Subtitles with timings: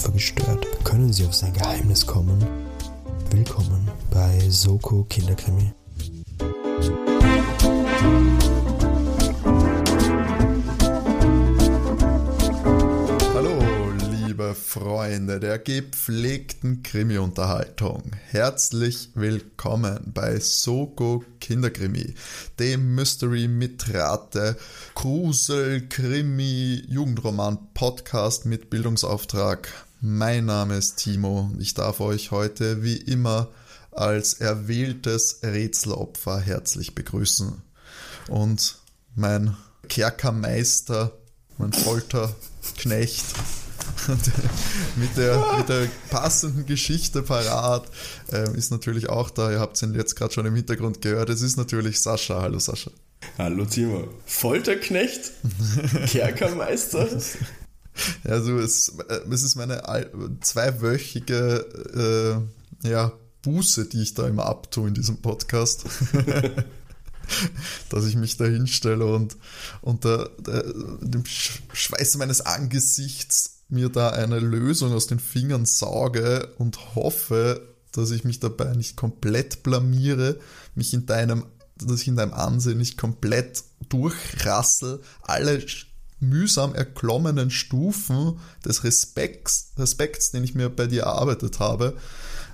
[0.00, 0.66] Schaufelraddampfer gestört.
[0.84, 2.44] Können Sie auf sein Geheimnis kommen?
[3.30, 5.72] Willkommen bei Soko Kinderkrimi.
[14.52, 18.02] Freunde der gepflegten Krimi-Unterhaltung.
[18.30, 22.14] Herzlich willkommen bei Soko Kinderkrimi,
[22.58, 24.56] dem Mystery Mitrate
[24.94, 29.68] Grusel Krimi Jugendroman Podcast mit Bildungsauftrag.
[30.02, 33.48] Mein Name ist Timo und ich darf euch heute wie immer
[33.90, 37.60] als erwähltes Rätselopfer herzlich begrüßen.
[38.28, 38.78] Und
[39.14, 39.58] mein
[39.90, 41.12] Kerkermeister,
[41.58, 43.26] mein Folterknecht
[44.96, 47.86] mit, der, mit der passenden Geschichte parat
[48.32, 49.50] ähm, ist natürlich auch da.
[49.50, 51.28] Ihr habt ihn jetzt gerade schon im Hintergrund gehört.
[51.28, 52.40] Es ist natürlich Sascha.
[52.40, 52.90] Hallo Sascha.
[53.36, 54.08] Hallo Timo.
[54.24, 55.32] Folterknecht?
[56.06, 57.06] Kerkermeister?
[58.24, 59.82] Also es, äh, es ist meine
[60.40, 62.46] zweiwöchige
[62.84, 63.12] äh, ja,
[63.42, 65.84] Buße, die ich da immer abtue in diesem Podcast.
[67.88, 69.36] dass ich mich da hinstelle und
[69.80, 70.30] unter
[71.00, 78.10] dem Schweiß meines Angesichts mir da eine Lösung aus den Fingern sauge und hoffe, dass
[78.10, 80.38] ich mich dabei nicht komplett blamiere,
[80.74, 85.62] mich in deinem, dass ich in deinem Ansehen nicht komplett durchrassel, alle
[86.20, 91.96] mühsam erklommenen Stufen des Respekts, Respekts, den ich mir bei dir erarbeitet habe,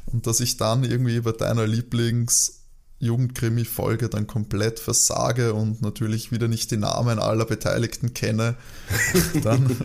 [0.07, 2.53] und dass ich dann irgendwie bei deiner Lieblings-
[2.99, 8.57] Jugendkrimi-Folge dann komplett versage und natürlich wieder nicht die Namen aller Beteiligten kenne,
[9.43, 9.77] dann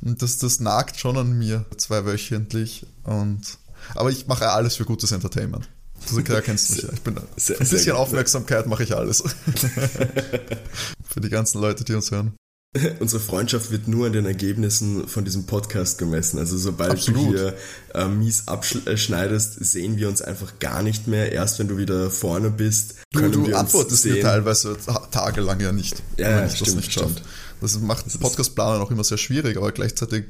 [0.00, 2.86] das, das nagt schon an mir zweiwöchentlich.
[3.04, 3.58] Und,
[3.94, 5.68] aber ich mache alles für gutes Entertainment.
[6.10, 6.92] Du kennst mich ja.
[6.92, 9.22] Ich bin, sehr, ein bisschen Aufmerksamkeit mache ich alles.
[11.08, 12.34] für die ganzen Leute, die uns hören.
[13.00, 16.38] Unsere Freundschaft wird nur an den Ergebnissen von diesem Podcast gemessen.
[16.38, 17.34] Also sobald Absolut.
[17.34, 17.56] du hier
[17.94, 21.32] äh, mies abschneidest, sehen wir uns einfach gar nicht mehr.
[21.32, 24.76] Erst wenn du wieder vorne bist, können du, du wir antwortest mir teilweise
[25.10, 26.02] tagelang ja nicht.
[26.16, 27.22] Ja, ja stimmt, das nicht stimmt.
[27.60, 30.24] Das macht Podcastplaner auch immer sehr schwierig, aber gleichzeitig,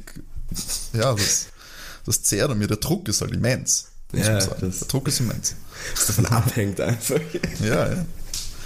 [0.92, 1.46] ja, das,
[2.04, 2.66] das zehrt an mir.
[2.66, 3.86] Der Druck ist halt immens.
[4.12, 5.54] Ja, der Druck ist immens.
[5.94, 7.20] Das davon abhängt einfach.
[7.62, 8.04] ja, ja.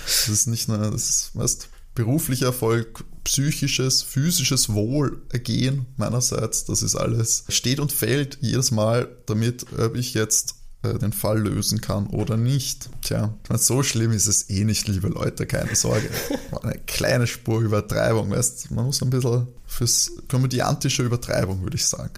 [0.07, 6.95] Das ist nicht nur, das ist, weißt, beruflicher Erfolg, psychisches, physisches Wohlergehen meinerseits, das ist
[6.95, 12.07] alles, steht und fällt jedes Mal damit, ob ich jetzt äh, den Fall lösen kann
[12.07, 12.89] oder nicht.
[13.03, 16.09] Tja, so schlimm ist es eh nicht, liebe Leute, keine Sorge.
[16.63, 22.13] Eine kleine Spur Übertreibung, weißt man muss ein bisschen fürs komödiantische Übertreibung, würde ich sagen.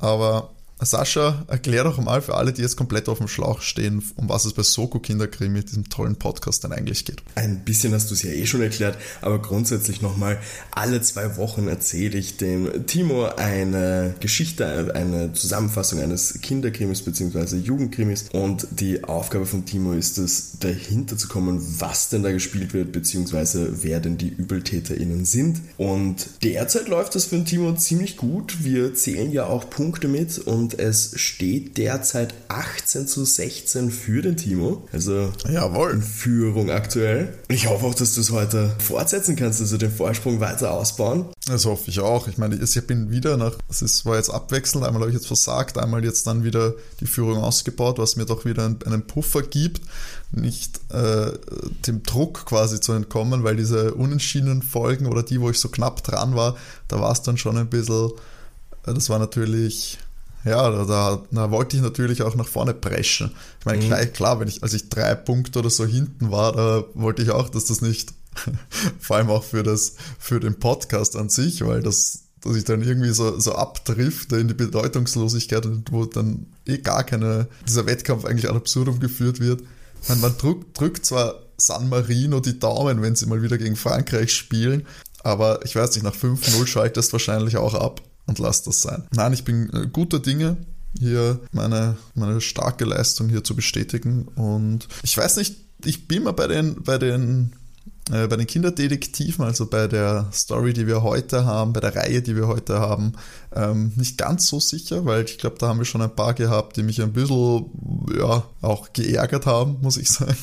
[0.00, 0.50] Aber
[0.84, 4.44] Sascha, erklär doch mal für alle, die jetzt komplett auf dem Schlauch stehen, um was
[4.44, 7.22] es bei Soko Kinderkrimi, diesem tollen Podcast, denn eigentlich geht.
[7.34, 10.38] Ein bisschen hast du es ja eh schon erklärt, aber grundsätzlich nochmal,
[10.70, 17.56] alle zwei Wochen erzähle ich dem Timo eine Geschichte, eine Zusammenfassung eines Kinderkrimis bzw.
[17.56, 22.74] Jugendkrimis und die Aufgabe von Timo ist es, dahinter zu kommen, was denn da gespielt
[22.74, 23.68] wird bzw.
[23.82, 25.60] wer denn die ÜbeltäterInnen sind.
[25.76, 28.64] Und derzeit läuft das für den Timo ziemlich gut.
[28.64, 34.36] Wir zählen ja auch Punkte mit und es steht derzeit 18 zu 16 für den
[34.36, 34.86] Timo.
[34.92, 35.92] Also Jawohl.
[35.92, 37.34] in Führung aktuell.
[37.48, 41.26] Ich hoffe auch, dass du es heute fortsetzen kannst, also den Vorsprung weiter ausbauen.
[41.46, 42.28] Das hoffe ich auch.
[42.28, 45.26] Ich meine, ich bin wieder nach, es ist, war jetzt abwechselnd, einmal habe ich jetzt
[45.26, 49.82] versagt, einmal jetzt dann wieder die Führung ausgebaut, was mir doch wieder einen Puffer gibt,
[50.32, 51.32] nicht äh,
[51.86, 56.02] dem Druck quasi zu entkommen, weil diese unentschiedenen Folgen oder die, wo ich so knapp
[56.02, 56.56] dran war,
[56.88, 58.10] da war es dann schon ein bisschen,
[58.86, 59.98] äh, das war natürlich
[60.44, 63.30] ja, da, da, da, wollte ich natürlich auch nach vorne preschen.
[63.60, 63.86] Ich meine, mhm.
[63.86, 67.30] klar, klar, wenn ich, als ich drei Punkte oder so hinten war, da wollte ich
[67.30, 68.12] auch, dass das nicht,
[69.00, 72.82] vor allem auch für das, für den Podcast an sich, weil das, dass ich dann
[72.82, 78.26] irgendwie so, so abdrifte in die Bedeutungslosigkeit und wo dann eh gar keine, dieser Wettkampf
[78.26, 79.62] eigentlich ad absurdum geführt wird.
[80.02, 83.76] Ich meine, man drückt, drückt zwar San Marino die Daumen, wenn sie mal wieder gegen
[83.76, 84.86] Frankreich spielen,
[85.22, 89.04] aber ich weiß nicht, nach 5-0 schaltest wahrscheinlich auch ab und lass das sein.
[89.12, 90.56] Nein, ich bin äh, guter Dinge,
[90.98, 94.28] hier meine, meine starke Leistung hier zu bestätigen.
[94.36, 97.52] Und ich weiß nicht, ich bin mal bei den, bei den,
[98.10, 102.22] äh, bei den Kinderdetektiven, also bei der Story, die wir heute haben, bei der Reihe,
[102.22, 103.14] die wir heute haben,
[103.54, 106.76] ähm, nicht ganz so sicher, weil ich glaube, da haben wir schon ein paar gehabt,
[106.76, 107.66] die mich ein bisschen,
[108.16, 110.36] ja, auch geärgert haben, muss ich sagen.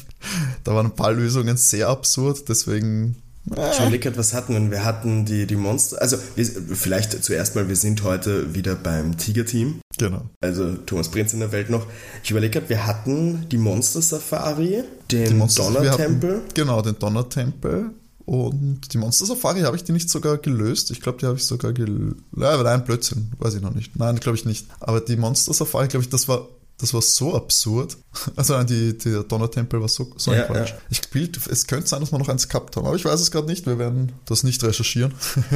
[0.64, 4.72] Da waren ein paar Lösungen sehr absurd, deswegen Ich überlege was hatten wir?
[4.72, 6.02] Wir hatten die, die Monster.
[6.02, 9.82] Also, wir, vielleicht zuerst mal, wir sind heute wieder beim Tiger-Team.
[9.98, 10.30] Genau.
[10.42, 11.88] Also, Thomas Prinz in der Welt noch.
[12.24, 16.42] Ich überlege gerade, wir hatten die Monster Safari, den Donnertempel.
[16.54, 17.92] Genau, den Donnertempel.
[18.26, 20.92] Und die Monster Safari, habe ich die nicht sogar gelöst?
[20.92, 22.18] Ich glaube, die habe ich sogar gelöst.
[22.38, 23.96] Ja, nein, Blödsinn, weiß ich noch nicht.
[23.96, 24.68] Nein, glaube ich nicht.
[24.80, 26.48] Aber die Monster Safari, glaube ich, das war
[26.82, 27.98] das war so absurd.
[28.36, 30.72] Also die, der Donnertempel war so, so ein ja, Quatsch.
[30.72, 30.78] Ja.
[30.90, 33.32] Ich spielt, es könnte sein, dass wir noch eins gehabt haben, aber ich weiß es
[33.32, 33.66] gerade nicht.
[33.66, 35.14] Wir werden das nicht recherchieren.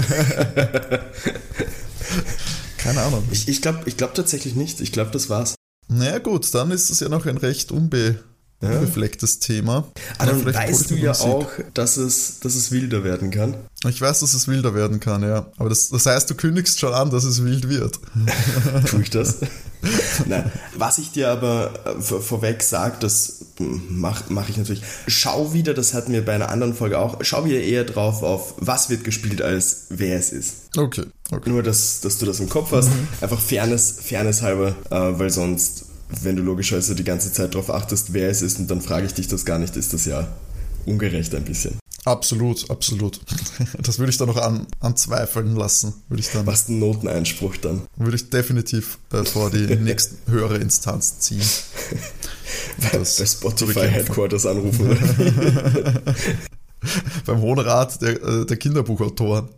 [2.77, 3.23] Keine Ahnung.
[3.31, 4.79] Ich, ich glaube ich glaub tatsächlich nicht.
[4.79, 5.55] Ich glaube, das war's.
[5.87, 8.23] Naja gut, dann ist es ja noch ein recht unbe
[8.61, 8.69] ja.
[8.69, 9.85] unbeflecktes Thema.
[10.17, 11.25] Aber dann weißt du ja Musik.
[11.25, 13.55] auch, dass es, dass es wilder werden kann.
[13.87, 15.47] Ich weiß, dass es wilder werden kann, ja.
[15.57, 17.99] Aber das, das heißt, du kündigst schon an, dass es wild wird.
[18.89, 19.37] Tue ich das?
[20.25, 20.51] Nein.
[20.75, 24.81] Was ich dir aber äh, vorweg sage, das mache mach ich natürlich.
[25.07, 28.55] Schau wieder, das hatten wir bei einer anderen Folge auch, schau wieder eher drauf auf,
[28.57, 30.55] was wird gespielt, als wer es ist.
[30.77, 31.05] Okay.
[31.31, 31.49] okay.
[31.49, 32.89] Nur, dass, dass du das im Kopf hast.
[32.89, 33.07] Mhm.
[33.21, 38.13] Einfach Fairness, Fairness halber, äh, weil sonst wenn du logischerweise die ganze Zeit darauf achtest,
[38.13, 40.27] wer es ist, und dann frage ich dich das gar nicht, ist das ja
[40.85, 41.79] ungerecht ein bisschen.
[42.05, 43.19] Absolut, absolut.
[43.81, 45.93] Das würde ich dann noch an, anzweifeln lassen.
[46.07, 47.81] Würde ich dann, Was ein Noteneinspruch dann?
[47.97, 51.41] Würde ich definitiv äh, vor die nächste höhere Instanz ziehen.
[52.77, 54.95] bei, bei Spotify Headquarters anrufen.
[57.25, 59.49] Beim Hohen Rat der, äh, der Kinderbuchautoren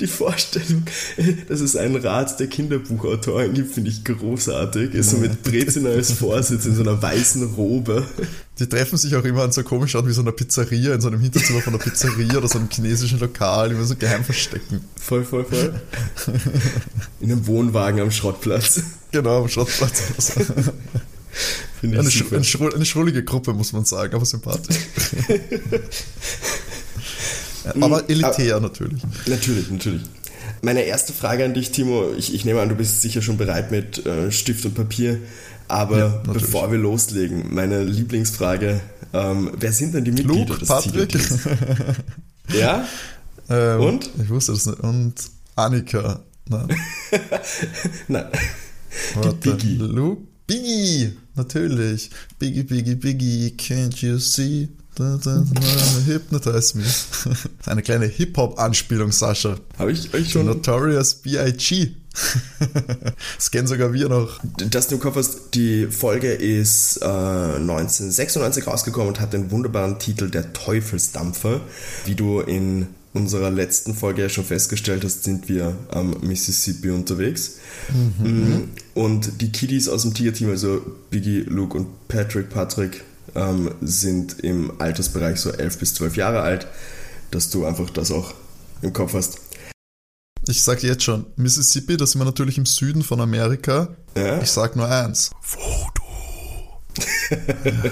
[0.00, 0.84] die Vorstellung,
[1.48, 4.94] dass es einen Rat der Kinderbuchautoren gibt, finde ich großartig.
[4.94, 8.06] Ist so mit Brezin als Vorsitz in so einer weißen Robe.
[8.58, 11.08] Die treffen sich auch immer an so komisch an wie so einer Pizzeria, in so
[11.08, 14.84] einem Hinterzimmer von einer Pizzeria oder so einem chinesischen Lokal, immer so geheim verstecken.
[15.00, 15.80] Voll, voll, voll.
[17.20, 18.82] In einem Wohnwagen am Schrottplatz.
[19.12, 20.02] Genau, am Schrottplatz.
[21.82, 24.76] eine, eine schrullige Gruppe, muss man sagen, aber sympathisch.
[27.80, 29.02] Aber hm, elitär aber, natürlich.
[29.26, 30.02] Natürlich, natürlich.
[30.62, 33.70] Meine erste Frage an dich, Timo, ich, ich nehme an, du bist sicher schon bereit
[33.70, 35.20] mit äh, Stift und Papier,
[35.68, 38.80] aber ja, bevor wir loslegen, meine Lieblingsfrage,
[39.12, 41.14] ähm, wer sind denn die Mitglieder Luke, des Patrick?
[42.52, 42.86] ja?
[43.48, 44.10] Ähm, und?
[44.22, 44.80] Ich wusste das nicht.
[44.80, 45.14] Und
[45.56, 46.20] Annika.
[46.48, 46.68] Nein.
[48.08, 48.26] Nein.
[49.22, 49.76] Die Biggie.
[49.76, 50.22] Luke?
[50.46, 52.10] Biggie, natürlich.
[52.38, 54.68] Biggie, Biggie, Biggie, can't you see?
[54.98, 56.84] Hypnotize me.
[57.66, 59.56] Eine kleine Hip-Hop-Anspielung, Sascha.
[59.78, 60.46] Habe ich euch schon.
[60.46, 61.92] Notorious B.I.G.
[63.36, 64.40] das kennen sogar wir noch.
[64.70, 69.98] Dass du im Kopf hast, die Folge ist äh, 1996 rausgekommen und hat den wunderbaren
[69.98, 71.60] Titel Der Teufelsdampfer.
[72.04, 77.56] Wie du in unserer letzten Folge ja schon festgestellt hast, sind wir am Mississippi unterwegs.
[77.92, 78.70] Mhm.
[78.94, 83.04] Und die Kiddies aus dem Tiger-Team, also Biggie, Luke und Patrick, Patrick,
[83.34, 86.66] ähm, sind im Altersbereich so 11 bis 12 Jahre alt,
[87.30, 88.34] dass du einfach das auch
[88.82, 89.38] im Kopf hast.
[90.46, 93.88] Ich sag jetzt schon, Mississippi, das sind wir natürlich im Süden von Amerika.
[94.16, 94.40] Ja?
[94.40, 95.30] Ich sag nur eins.
[95.42, 96.08] Voodoo.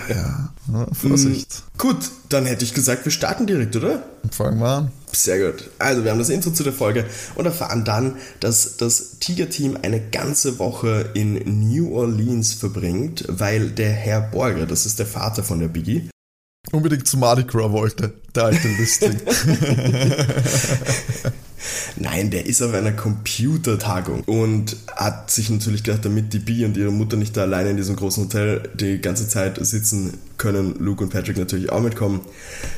[0.08, 0.86] ja, ja.
[0.92, 1.62] Vorsicht.
[1.74, 4.02] Mm, gut, dann hätte ich gesagt, wir starten direkt, oder?
[4.30, 4.90] Fangen wir an.
[5.16, 5.70] Sehr gut.
[5.78, 10.00] Also, wir haben das Intro zu der Folge und erfahren dann, dass das Tiger-Team eine
[10.00, 11.34] ganze Woche in
[11.70, 16.10] New Orleans verbringt, weil der Herr Borger, das ist der Vater von der Biggie,
[16.70, 19.16] unbedingt zu Mardi Gras wollte, der alte Lüstling.
[21.96, 26.76] Nein, der ist auf einer Computertagung und hat sich natürlich gedacht, damit die Bee und
[26.76, 31.02] ihre Mutter nicht da alleine in diesem großen Hotel die ganze Zeit sitzen, können Luke
[31.02, 32.20] und Patrick natürlich auch mitkommen.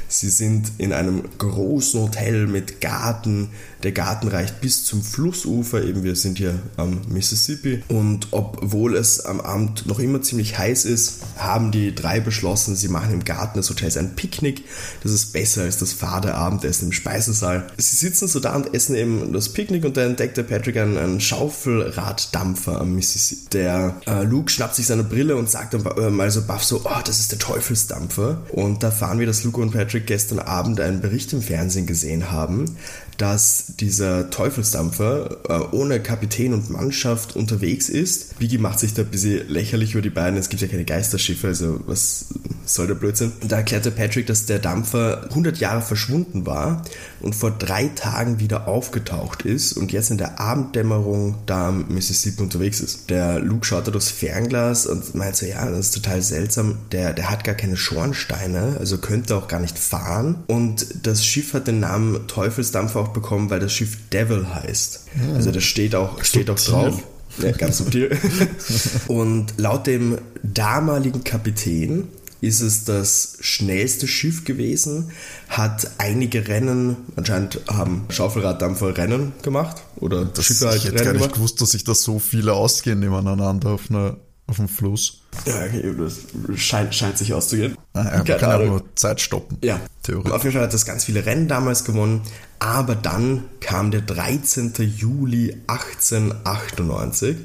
[0.08, 3.50] Sie sind in einem großen Hotel mit Garten.
[3.82, 7.82] Der Garten reicht bis zum Flussufer, eben wir sind hier am Mississippi.
[7.88, 12.88] Und obwohl es am Abend noch immer ziemlich heiß ist, haben die drei beschlossen, sie
[12.88, 14.64] machen im Garten des Hotels ein Picknick.
[15.02, 17.66] Das ist besser als das fade Abendessen im Speisesaal.
[17.76, 20.96] Sie sitzen so da und essen eben das Picknick und da entdeckt der Patrick einen,
[20.96, 23.50] einen Schaufelraddampfer am Mississippi.
[23.52, 26.80] Der äh, Luke schnappt sich seine Brille und sagt dann äh, mal so baff so,
[26.84, 28.42] oh, das ist der Teufelsdampfer.
[28.52, 32.30] Und da fahren wir, dass Luke und Patrick gestern Abend einen Bericht im Fernsehen gesehen
[32.30, 32.76] haben,
[33.18, 38.38] dass dieser Teufelsdampfer äh, ohne Kapitän und Mannschaft unterwegs ist.
[38.38, 40.38] Biggie macht sich da ein bisschen lächerlich über die beiden.
[40.38, 42.26] Es gibt ja keine Geisterschiffe, also was
[42.64, 43.32] soll der Blödsinn?
[43.46, 46.84] Da erklärte Patrick, dass der Dampfer 100 Jahre verschwunden war
[47.20, 52.42] und vor drei Tagen wieder aufgetaucht ist und jetzt in der Abenddämmerung da am Mississippi
[52.42, 53.10] unterwegs ist.
[53.10, 56.78] Der Luke schaut da durchs Fernglas und meint so, ja, das ist total seltsam.
[56.92, 60.44] Der, der hat gar keine Schornsteine, also könnte auch gar nicht fahren.
[60.46, 65.00] Und das Schiff hat den Namen Teufelsdampfer auch bekommen, weil das Schiff Devil heißt.
[65.14, 65.34] Mhm.
[65.34, 67.02] Also das steht auch, steht auch drauf.
[67.42, 68.16] Ja, ganz subtil.
[69.08, 72.08] und laut dem damaligen Kapitän
[72.40, 75.10] ist es das schnellste Schiff gewesen,
[75.48, 81.04] hat einige Rennen, anscheinend haben Schaufelraddampfer Rennen gemacht oder Das, Schiffe halt ich hätte Rennen
[81.04, 81.34] gar nicht gemacht.
[81.34, 84.16] gewusst, dass sich da so viele ausgehen nebeneinander auf, einer,
[84.48, 85.20] auf dem Fluss.
[85.46, 86.16] Ja, okay, das
[86.58, 87.76] scheint, scheint sich auszugehen.
[87.92, 88.68] Ah, ja, man Keine kann auch Ahnung.
[88.68, 89.58] nur Zeit stoppen.
[89.62, 90.32] Ja, Theoretisch.
[90.32, 92.22] auf jeden Fall hat das ganz viele Rennen damals gewonnen,
[92.58, 94.72] aber dann kam der 13.
[94.96, 97.36] Juli 1898.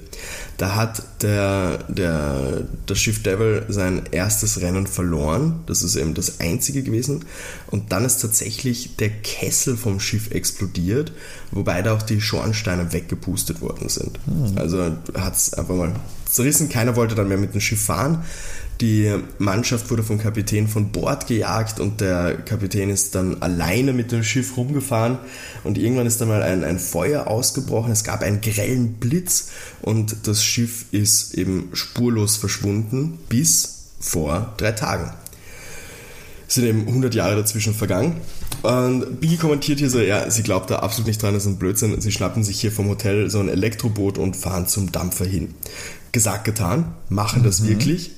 [0.57, 5.61] Da hat der, der, das Schiff Devil sein erstes Rennen verloren.
[5.65, 7.25] Das ist eben das einzige gewesen.
[7.67, 11.11] Und dann ist tatsächlich der Kessel vom Schiff explodiert,
[11.51, 14.19] wobei da auch die Schornsteine weggepustet worden sind.
[14.55, 15.93] Also hat es einfach mal
[16.33, 16.69] zerrissen.
[16.69, 18.23] Keiner wollte dann mehr mit dem Schiff fahren.
[18.81, 24.11] Die Mannschaft wurde vom Kapitän von Bord gejagt und der Kapitän ist dann alleine mit
[24.11, 25.19] dem Schiff rumgefahren
[25.63, 27.91] und irgendwann ist dann mal ein, ein Feuer ausgebrochen.
[27.91, 34.71] Es gab einen grellen Blitz und das Schiff ist eben spurlos verschwunden bis vor drei
[34.71, 35.13] Tagen.
[36.47, 38.17] Es sind eben 100 Jahre dazwischen vergangen.
[38.63, 41.57] Und Biggie kommentiert hier so, ja, sie glaubt da absolut nicht dran, das ist ein
[41.57, 41.99] Blödsinn.
[41.99, 45.53] Sie schnappen sich hier vom Hotel so ein Elektroboot und fahren zum Dampfer hin.
[46.13, 48.11] Gesagt, getan, machen das wirklich,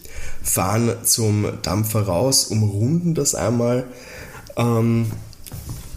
[0.44, 3.86] fahren zum Dampfer raus, umrunden das einmal
[4.58, 5.08] ähm,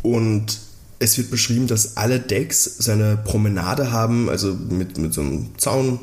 [0.03, 0.59] und
[1.01, 5.59] es wird beschrieben, dass alle Decks so eine Promenade haben, also mit, mit so einem
[5.59, 6.01] Zaun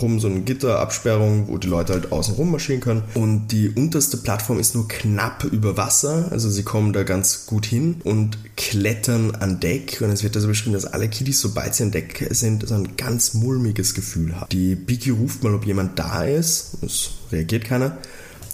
[0.00, 3.02] rum, so eine Gitterabsperrung, wo die Leute halt außen rum marschieren können.
[3.14, 7.66] Und die unterste Plattform ist nur knapp über Wasser, also sie kommen da ganz gut
[7.66, 10.00] hin und klettern an Deck.
[10.00, 12.96] Und es wird also beschrieben, dass alle Kiddies, sobald sie an Deck sind, so ein
[12.96, 14.48] ganz mulmiges Gefühl haben.
[14.50, 16.78] Die Biggie ruft mal, ob jemand da ist.
[16.82, 17.98] Es reagiert keiner.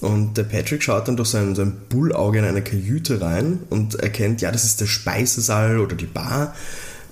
[0.01, 4.43] Und der Patrick schaut dann durch sein, sein Bullauge in eine Kajüte rein und erkennt,
[4.43, 6.55] ja, das ist der Speisesaal oder die Bar.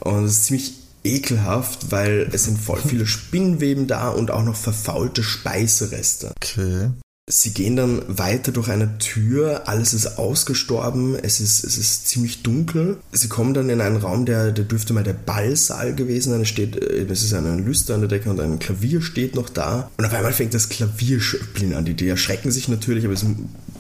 [0.01, 4.57] Und es ist ziemlich ekelhaft, weil es sind voll viele Spinnweben da und auch noch
[4.57, 6.33] verfaulte Speisereste.
[6.37, 6.91] Okay.
[7.31, 12.43] Sie gehen dann weiter durch eine Tür, alles ist ausgestorben, es ist, es ist ziemlich
[12.43, 12.99] dunkel.
[13.13, 16.41] Sie kommen dann in einen Raum, der, der dürfte mal der Ballsaal gewesen sein.
[16.41, 19.49] Es steht, äh, es ist eine Lüster an der Decke und ein Klavier steht noch
[19.49, 19.89] da.
[19.97, 21.85] Und auf einmal fängt das Klavier spielen an.
[21.85, 23.25] Die, die erschrecken sich natürlich, aber es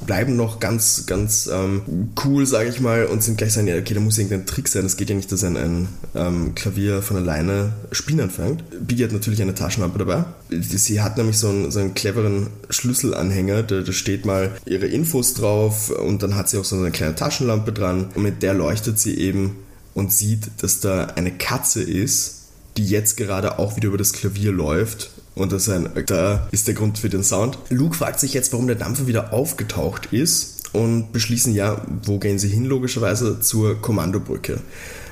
[0.06, 3.94] bleiben noch ganz, ganz ähm, cool, sage ich mal, und sind gleich sagen, ja, okay,
[3.94, 4.84] da muss irgendein Trick sein.
[4.84, 8.64] Es geht ja nicht, dass ein, ein ähm, Klavier von alleine spielen anfängt.
[8.86, 10.24] Biggie hat natürlich eine Taschenlampe dabei.
[10.50, 15.34] Sie hat nämlich so einen, so einen cleveren Schlüsselanhänger, da, da steht mal ihre Infos
[15.34, 18.98] drauf und dann hat sie auch so eine kleine Taschenlampe dran und mit der leuchtet
[18.98, 19.56] sie eben
[19.94, 22.42] und sieht, dass da eine Katze ist,
[22.76, 25.10] die jetzt gerade auch wieder über das Klavier läuft.
[25.34, 27.58] Und das ist ein, da ist der Grund für den Sound.
[27.70, 32.38] Luke fragt sich jetzt, warum der Dampfer wieder aufgetaucht ist und beschließen, ja, wo gehen
[32.38, 32.64] sie hin?
[32.64, 34.60] Logischerweise zur Kommandobrücke.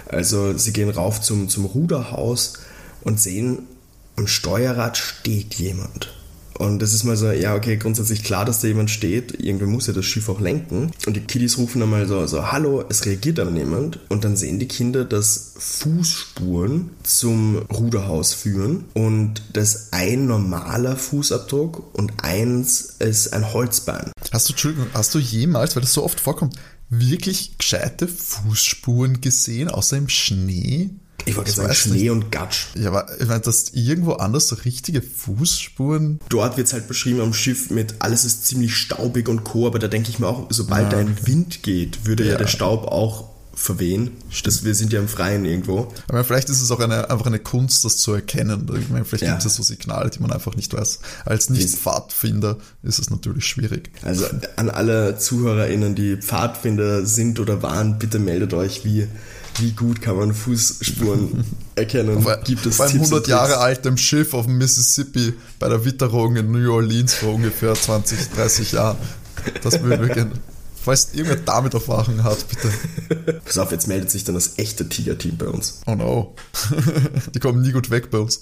[0.09, 2.55] Also sie gehen rauf zum, zum Ruderhaus
[3.03, 3.67] und sehen,
[4.17, 6.13] am Steuerrad steht jemand.
[6.61, 9.41] Und das ist mal so, ja, okay, grundsätzlich klar, dass da jemand steht.
[9.41, 10.91] Irgendwie muss ja das Schiff auch lenken.
[11.07, 13.99] Und die Kiddies rufen dann mal so, so, hallo, es reagiert aber niemand.
[14.11, 18.85] Und dann sehen die Kinder, dass Fußspuren zum Ruderhaus führen.
[18.93, 24.13] Und das ein normaler Fußabdruck und eins ist ein Holzbein.
[24.31, 26.57] Hast du, Entschuldigung, hast du jemals, weil das so oft vorkommt,
[26.91, 30.91] wirklich gescheite Fußspuren gesehen, außer im Schnee?
[31.31, 32.67] Ich wollte jetzt sagen, weiß Schnee und Gatsch.
[32.75, 36.21] Ja, aber ich meine, dass irgendwo anders so richtige Fußspuren.
[36.29, 39.67] Dort wird es halt beschrieben am Schiff mit alles ist ziemlich staubig und Co.
[39.67, 42.33] Aber da denke ich mir auch, sobald da ein Wind geht, würde ja.
[42.33, 42.39] Ja.
[42.39, 44.13] der Staub auch verwehen.
[44.45, 45.93] Das, wir sind ja im Freien irgendwo.
[46.09, 48.71] Aber vielleicht ist es auch eine, einfach eine Kunst, das zu erkennen.
[48.81, 49.33] Ich meine, vielleicht Ja.
[49.33, 51.01] gibt es so Signale, die man einfach nicht weiß.
[51.27, 53.91] Als Nicht-Pfadfinder ist es natürlich schwierig.
[54.03, 54.25] Also
[54.57, 59.09] an alle ZuhörerInnen, die Pfadfinder sind oder waren, bitte meldet euch, wie,
[59.61, 62.27] wie gut kann man Fußspuren erkennen.
[62.27, 66.51] Auf, Gibt es und 100 Jahre altem Schiff auf dem Mississippi bei der Witterung in
[66.51, 68.99] New Orleans vor ungefähr 20, 30 Jahren.
[69.63, 70.33] Das würde wir gerne.
[70.83, 73.41] Falls irgendwer damit Erfahrung hat, bitte.
[73.45, 75.83] Pass auf, jetzt meldet sich dann das echte Tiger-Team bei uns.
[75.87, 76.35] Oh no.
[77.35, 78.41] Die kommen nie gut weg bei uns.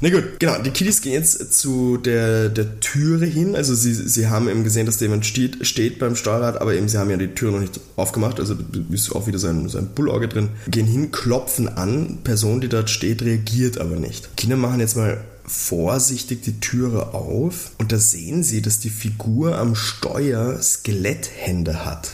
[0.00, 0.58] Na gut, genau.
[0.58, 3.54] Die Kiddies gehen jetzt zu der, der Türe hin.
[3.54, 6.88] Also sie, sie haben eben gesehen, dass da jemand steht, steht beim Steuerrad, aber eben
[6.88, 8.40] sie haben ja die Tür noch nicht aufgemacht.
[8.40, 8.56] Also
[8.90, 10.48] ist auch wieder so ein, so ein Bullauge drin.
[10.68, 12.18] Gehen hin, klopfen an.
[12.24, 14.36] Person, die dort steht, reagiert aber nicht.
[14.36, 19.58] Kinder machen jetzt mal vorsichtig die Türe auf und da sehen sie, dass die Figur
[19.58, 22.10] am Steuer Skeletthände hat.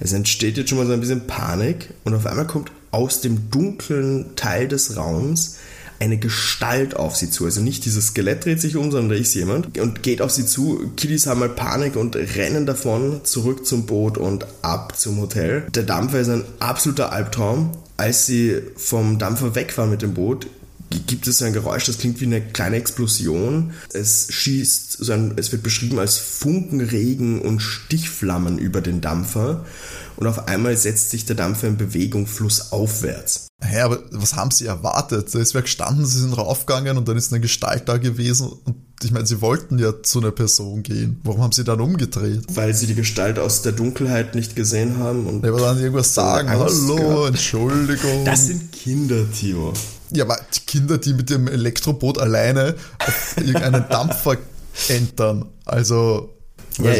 [0.00, 3.50] Es entsteht jetzt schon mal so ein bisschen Panik und auf einmal kommt aus dem
[3.50, 5.56] dunklen Teil des Raums
[6.02, 7.44] eine Gestalt auf sie zu.
[7.44, 10.44] Also nicht dieses Skelett dreht sich um, sondern da ist jemand und geht auf sie
[10.44, 10.90] zu.
[10.96, 15.64] Kiddies haben mal Panik und rennen davon zurück zum Boot und ab zum Hotel.
[15.72, 17.70] Der Dampfer ist ein absoluter Albtraum.
[17.96, 20.48] Als sie vom Dampfer wegfahren mit dem Boot,
[21.06, 23.72] gibt es ein Geräusch, das klingt wie eine kleine Explosion.
[23.92, 29.64] Es schießt, es wird beschrieben als Funkenregen und Stichflammen über den Dampfer
[30.22, 33.48] und auf einmal setzt sich der Dampfer in Bewegung flussaufwärts.
[33.60, 35.34] Hä, aber was haben sie erwartet?
[35.34, 39.10] Es wäre gestanden, sie sind raufgegangen und dann ist eine Gestalt da gewesen und ich
[39.10, 41.20] meine, sie wollten ja zu einer Person gehen.
[41.24, 42.44] Warum haben sie dann umgedreht?
[42.54, 45.42] Weil sie die Gestalt aus der Dunkelheit nicht gesehen haben und.
[45.42, 46.48] Ja, aber dann irgendwas sagen.
[46.48, 47.28] Hallo, gehabt.
[47.30, 48.24] Entschuldigung.
[48.24, 49.72] Das sind Kinder, Timo.
[50.12, 54.36] Ja, aber die Kinder, die mit dem Elektroboot alleine auf irgendeinen Dampfer
[54.88, 55.46] entern.
[55.64, 56.30] Also.
[56.78, 56.92] Ja,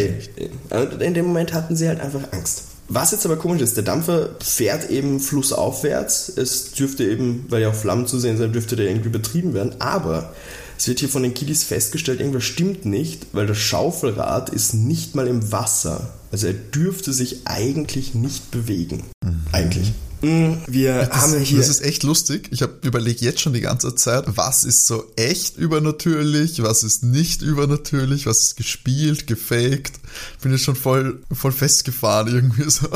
[0.98, 2.64] in dem Moment hatten sie halt einfach Angst.
[2.94, 6.28] Was jetzt aber komisch ist, der Dampfer fährt eben flussaufwärts.
[6.36, 9.74] Es dürfte eben, weil ja auch Flammen zu sehen sind, dürfte der irgendwie betrieben werden.
[9.78, 10.34] Aber
[10.76, 15.14] es wird hier von den Kiddies festgestellt, irgendwas stimmt nicht, weil das Schaufelrad ist nicht
[15.14, 16.10] mal im Wasser.
[16.30, 19.04] Also er dürfte sich eigentlich nicht bewegen.
[19.24, 19.40] Mhm.
[19.52, 19.92] Eigentlich.
[20.22, 21.58] Mm, wir das, haben hier.
[21.58, 22.48] Das ist echt lustig.
[22.52, 27.42] Ich überlege jetzt schon die ganze Zeit, was ist so echt übernatürlich, was ist nicht
[27.42, 29.94] übernatürlich, was ist gespielt, gefaked.
[30.40, 32.88] Bin jetzt schon voll, voll festgefahren irgendwie so.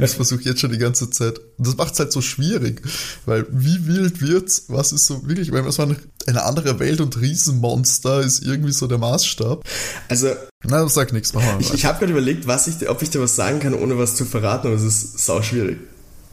[0.00, 1.40] Ich versuche jetzt schon die ganze Zeit.
[1.58, 2.82] Das macht es halt so schwierig,
[3.26, 4.64] weil wie wild wird's?
[4.68, 5.52] Was ist so wirklich?
[5.52, 5.94] Weil es war
[6.26, 9.62] eine andere Welt und Riesenmonster ist irgendwie so der Maßstab.
[10.08, 10.28] Also
[10.62, 11.32] Nein, sag nichts.
[11.32, 13.74] Mach mal ich ich habe gerade überlegt, was ich, ob ich dir was sagen kann,
[13.74, 15.78] ohne was zu verraten, aber es ist sau schwierig.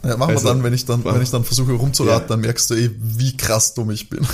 [0.07, 2.27] Ja, machen also, wir dann, wenn ich dann, wenn ich dann versuche rumzuraten, ja.
[2.27, 4.25] dann merkst du eh, wie krass dumm ich bin.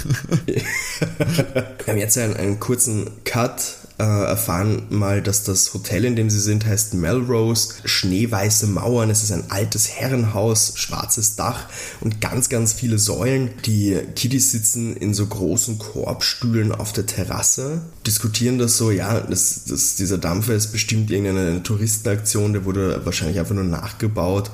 [0.46, 6.30] wir haben jetzt einen, einen kurzen Cut, äh, erfahren mal, dass das Hotel, in dem
[6.30, 7.76] sie sind, heißt Melrose.
[7.86, 11.68] Schneeweiße Mauern, es ist ein altes Herrenhaus, schwarzes Dach
[12.02, 13.52] und ganz, ganz viele Säulen.
[13.66, 19.66] Die Kiddies sitzen in so großen Korbstühlen auf der Terrasse, diskutieren das so, ja, das,
[19.68, 24.52] das, dieser Dampfer ist bestimmt irgendeine Touristenaktion, der wurde wahrscheinlich einfach nur nachgebaut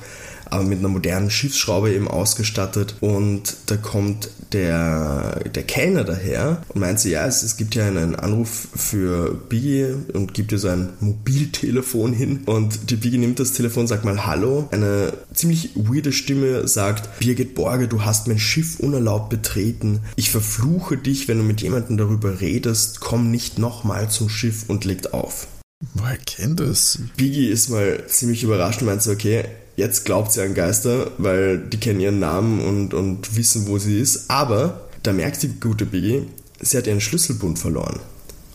[0.49, 2.95] aber mit einer modernen Schiffsschraube eben ausgestattet.
[3.01, 7.85] Und da kommt der, der Kellner daher und meint sie, ja, es, es gibt ja
[7.85, 12.41] einen Anruf für Biggie und gibt ihr so ein Mobiltelefon hin.
[12.45, 14.67] Und die Biggie nimmt das Telefon, sagt mal Hallo.
[14.71, 20.01] Eine ziemlich weirde Stimme sagt, Birgit Borge, du hast mein Schiff unerlaubt betreten.
[20.15, 22.99] Ich verfluche dich, wenn du mit jemandem darüber redest.
[22.99, 25.47] Komm nicht nochmal zum Schiff und legt auf.
[25.93, 26.99] Woher kennt es?
[27.15, 29.45] Biggie ist mal ziemlich überrascht und meint so, okay,
[29.79, 33.97] Jetzt glaubt sie an Geister, weil die kennen ihren Namen und, und wissen, wo sie
[33.97, 34.29] ist.
[34.29, 36.23] Aber da merkt die gute Biggie,
[36.59, 38.01] sie hat ihren Schlüsselbund verloren.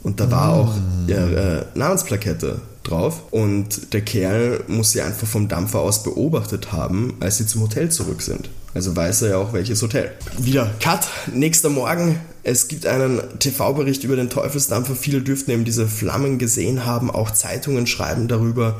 [0.03, 1.09] Und da war auch mm.
[1.09, 3.23] ihre äh, Namensplakette drauf.
[3.31, 7.91] Und der Kerl muss sie einfach vom Dampfer aus beobachtet haben, als sie zum Hotel
[7.91, 8.51] zurück sind.
[8.75, 10.13] Also weiß er ja auch, welches Hotel.
[10.37, 11.09] Wieder Cut.
[11.33, 12.21] Nächster Morgen.
[12.44, 14.94] Es gibt einen TV-Bericht über den Teufelsdampfer.
[14.94, 17.11] Viele dürften eben diese Flammen gesehen haben.
[17.11, 18.78] Auch Zeitungen schreiben darüber.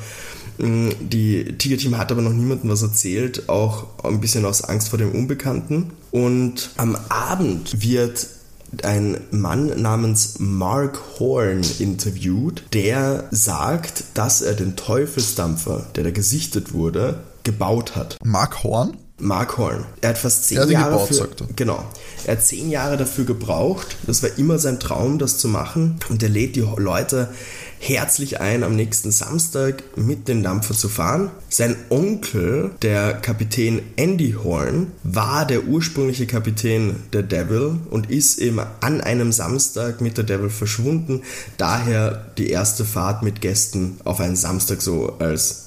[0.59, 4.99] Mm, die Tiger-Team hat aber noch niemandem was erzählt, auch ein bisschen aus Angst vor
[4.99, 5.91] dem Unbekannten.
[6.11, 8.27] Und am Abend wird
[8.83, 16.73] ein Mann namens Mark Horn interviewt, der sagt, dass er den Teufelsdampfer, der da gesichtet
[16.73, 18.19] wurde, gebaut hat.
[18.23, 18.97] Mark Horn?
[19.19, 19.87] Mark Horn.
[20.01, 21.85] Er hat fast zehn Jahre gebaut, für, genau.
[22.27, 23.97] Er hat zehn Jahre dafür gebraucht.
[24.07, 25.97] Das war immer sein Traum, das zu machen.
[26.09, 27.29] Und er lädt die Leute
[27.79, 31.31] herzlich ein, am nächsten Samstag mit dem Dampfer zu fahren.
[31.51, 38.61] Sein Onkel, der Kapitän Andy Horn, war der ursprüngliche Kapitän der Devil und ist eben
[38.81, 41.23] an einem Samstag mit der Devil verschwunden.
[41.59, 45.65] Daher die erste Fahrt mit Gästen auf einen Samstag so als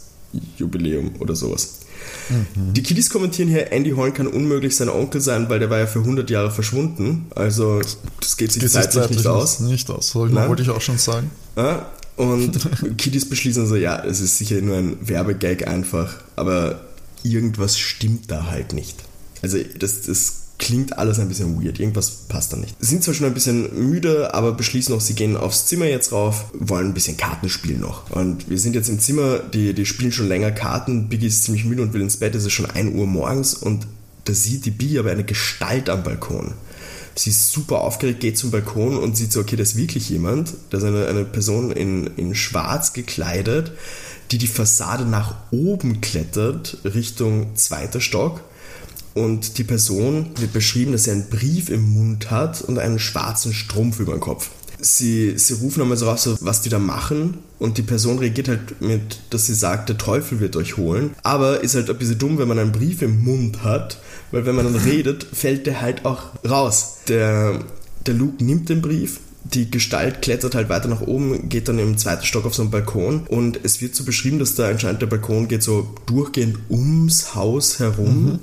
[0.57, 1.81] Jubiläum oder sowas.
[2.29, 2.73] Mhm.
[2.73, 5.87] Die Kiddies kommentieren hier, Andy Horn kann unmöglich sein Onkel sein, weil der war ja
[5.87, 7.27] für 100 Jahre verschwunden.
[7.35, 7.81] Also
[8.19, 9.59] das geht sich zeitlich nicht aus.
[9.59, 11.31] Nicht aus, wollte ich auch schon sagen.
[11.55, 12.59] Ja, und
[12.97, 16.81] Kiddies beschließen so, ja, es ist sicher nur ein Werbegag einfach, aber
[17.23, 19.03] irgendwas stimmt da halt nicht.
[19.41, 22.75] Also das, das klingt alles ein bisschen weird, irgendwas passt da nicht.
[22.79, 26.45] Sind zwar schon ein bisschen müde, aber beschließen auch, sie gehen aufs Zimmer jetzt rauf,
[26.53, 28.09] wollen ein bisschen Karten spielen noch.
[28.11, 31.65] Und wir sind jetzt im Zimmer, die, die spielen schon länger Karten, Biggie ist ziemlich
[31.65, 33.87] müde und will ins Bett, es ist schon 1 Uhr morgens und
[34.25, 36.53] da sieht die Biggie aber eine Gestalt am Balkon.
[37.15, 40.53] Sie ist super aufgeregt, geht zum Balkon und sieht so, okay, da ist wirklich jemand.
[40.69, 43.71] Da ist eine, eine Person in, in schwarz gekleidet,
[44.31, 48.41] die die Fassade nach oben klettert, Richtung zweiter Stock.
[49.17, 53.53] Und die Person wird beschrieben, dass sie einen Brief im Mund hat und einen schwarzen
[53.53, 54.49] Strumpf über den Kopf.
[54.79, 58.79] Sie, sie rufen einmal so raus, was die da machen und die Person reagiert halt
[58.79, 61.15] mit, dass sie sagt, der Teufel wird euch holen.
[61.23, 63.97] Aber ist halt ein bisschen dumm, wenn man einen Brief im Mund hat
[64.31, 66.99] weil wenn man dann redet, fällt der halt auch raus.
[67.07, 67.59] Der,
[68.05, 71.97] der Luke nimmt den Brief, die Gestalt klettert halt weiter nach oben, geht dann im
[71.97, 75.07] zweiten Stock auf so einen Balkon und es wird so beschrieben, dass da anscheinend der
[75.07, 78.39] Balkon geht so durchgehend ums Haus herum mhm.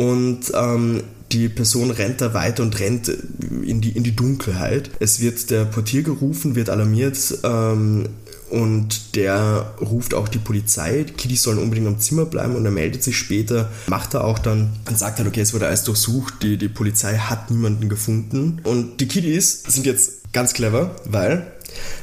[0.00, 4.90] Und ähm, Die Person rennt da weiter und rennt in die, in die Dunkelheit.
[4.98, 8.08] Es wird der Portier gerufen, wird alarmiert ähm,
[8.48, 11.04] und der ruft auch die Polizei.
[11.06, 14.38] Die Kiddies sollen unbedingt am Zimmer bleiben und er meldet sich später, macht er auch
[14.38, 18.60] dann und sagt halt, okay, es wurde alles durchsucht, die, die Polizei hat niemanden gefunden.
[18.64, 21.46] Und die Kiddies sind jetzt ganz clever, weil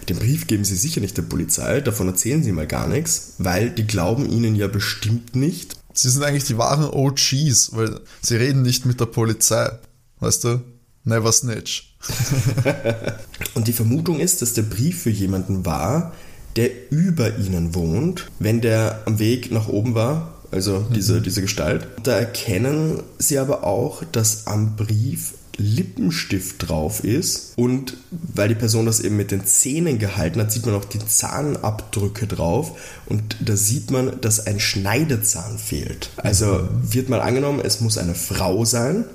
[0.07, 3.71] den Brief geben sie sicher nicht der Polizei, davon erzählen sie mal gar nichts, weil
[3.71, 5.75] die glauben ihnen ja bestimmt nicht.
[5.97, 9.71] Sie sind eigentlich die wahren OGs, weil sie reden nicht mit der Polizei.
[10.19, 10.61] Weißt du?
[11.03, 11.95] Never snitch.
[13.55, 16.13] und die Vermutung ist, dass der Brief für jemanden war,
[16.55, 21.23] der über ihnen wohnt, wenn der am Weg nach oben war, also diese, mhm.
[21.23, 21.87] diese Gestalt.
[22.03, 28.85] Da erkennen sie aber auch, dass am Brief Lippenstift drauf ist und weil die Person
[28.85, 33.55] das eben mit den Zähnen gehalten hat, sieht man auch die Zahnabdrücke drauf und da
[33.55, 36.11] sieht man, dass ein Schneidezahn fehlt.
[36.17, 39.05] Also wird mal angenommen, es muss eine Frau sein,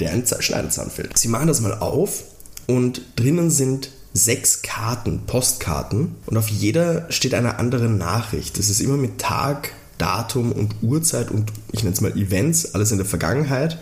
[0.00, 1.18] der ein Schneidezahn fehlt.
[1.18, 2.24] Sie machen das mal auf
[2.66, 8.58] und drinnen sind sechs Karten, Postkarten und auf jeder steht eine andere Nachricht.
[8.58, 12.90] Es ist immer mit Tag, Datum und Uhrzeit und ich nenne es mal Events, alles
[12.90, 13.78] in der Vergangenheit.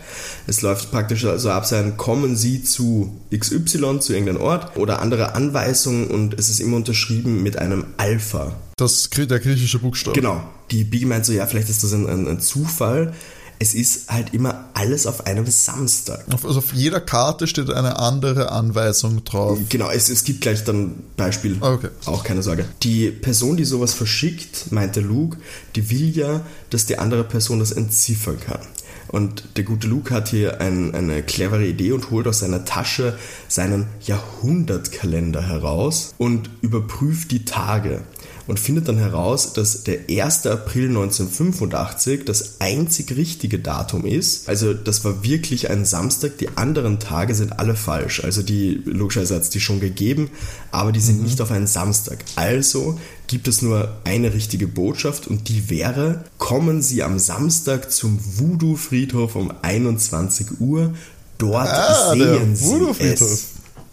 [0.47, 5.33] Es läuft praktisch also ab sein Kommen Sie zu XY, zu irgendeinem Ort oder andere
[5.33, 8.53] Anweisungen und es ist immer unterschrieben mit einem Alpha.
[8.75, 10.19] Das der griechische Buchstabe.
[10.19, 10.43] Genau.
[10.71, 13.13] Die Biggie meint so, ja, vielleicht ist das ein, ein, ein Zufall
[13.59, 16.23] es ist halt immer alles auf einem Samstag.
[16.31, 19.59] Also auf jeder Karte steht eine andere Anweisung drauf.
[19.67, 21.57] Genau, es, es gibt gleich dann Beispiel.
[21.59, 21.89] Ah, okay.
[22.05, 22.65] Auch keine Sorge.
[22.83, 25.37] Die Person, die sowas verschickt, meinte Luke,
[25.75, 28.61] die will ja, dass die andere Person das entziffern kann.
[29.09, 33.17] Und der gute Luke hat hier ein, eine clevere Idee und holt aus seiner Tasche
[33.47, 38.03] seinen Jahrhundertkalender heraus und überprüft die Tage
[38.49, 40.47] und findet dann heraus, dass der 1.
[40.47, 44.49] April 1985 das einzig richtige Datum ist.
[44.49, 48.23] Also das war wirklich ein Samstag, die anderen Tage sind alle falsch.
[48.23, 50.31] Also die, logischerweise hat es die schon gegeben,
[50.71, 51.25] aber die sind mhm.
[51.25, 52.25] nicht auf einen Samstag.
[52.35, 58.19] Also gibt es nur eine richtige Botschaft und die wäre, kommen Sie am Samstag zum
[58.19, 60.95] Voodoo-Friedhof um 21 Uhr.
[61.37, 63.49] Dort ah, sehen Sie es.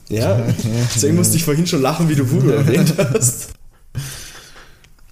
[0.09, 0.41] Ja,
[0.95, 3.46] deswegen musste ich vorhin schon lachen, wie du Voodoo erwähnt hast.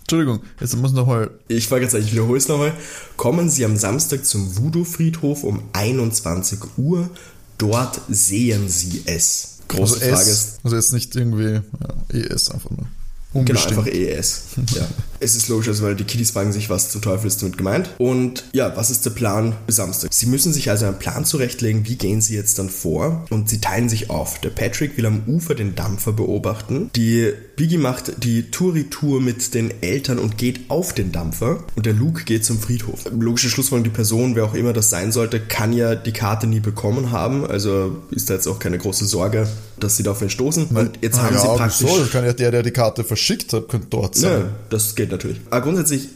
[0.05, 1.31] Entschuldigung, jetzt muss noch mal.
[1.49, 2.75] Ich frage jetzt, ich wiederhole es nochmal.
[3.17, 7.09] Kommen Sie am Samstag zum Voodoo-Friedhof um 21 Uhr.
[7.57, 9.61] Dort sehen Sie es.
[9.69, 10.61] Große also Frage ist.
[10.63, 12.87] Also jetzt nicht irgendwie ja, ES einfach nur.
[13.35, 13.71] Unbestimmt.
[13.71, 14.43] Genau, einfach ES.
[14.77, 14.87] ja.
[15.19, 17.91] Es ist logisch, also weil die Kiddies fragen sich, was zum Teufel ist damit gemeint.
[17.99, 20.13] Und ja, was ist der Plan bis Samstag?
[20.13, 23.25] Sie müssen sich also einen Plan zurechtlegen, wie gehen sie jetzt dann vor.
[23.31, 24.41] Und sie teilen sich auf.
[24.41, 26.91] Der Patrick will am Ufer den Dampfer beobachten.
[26.95, 31.63] Die Biggie macht die Touri-Tour mit den Eltern und geht auf den Dampfer.
[31.77, 33.05] Und der Luke geht zum Friedhof.
[33.17, 36.61] Logische Schlussfolgerung, die Person, wer auch immer das sein sollte, kann ja die Karte nie
[36.61, 37.47] bekommen haben.
[37.47, 39.47] Also ist da jetzt auch keine große Sorge,
[39.79, 40.67] dass sie darauf stoßen.
[40.67, 41.89] Und jetzt haben ja, sie praktisch...
[41.89, 44.31] So, kann ja der, der die Karte verschickt hat, könnte dort sein.
[44.33, 45.41] Ja, das geht natürlich.
[45.51, 46.09] Aber grundsätzlich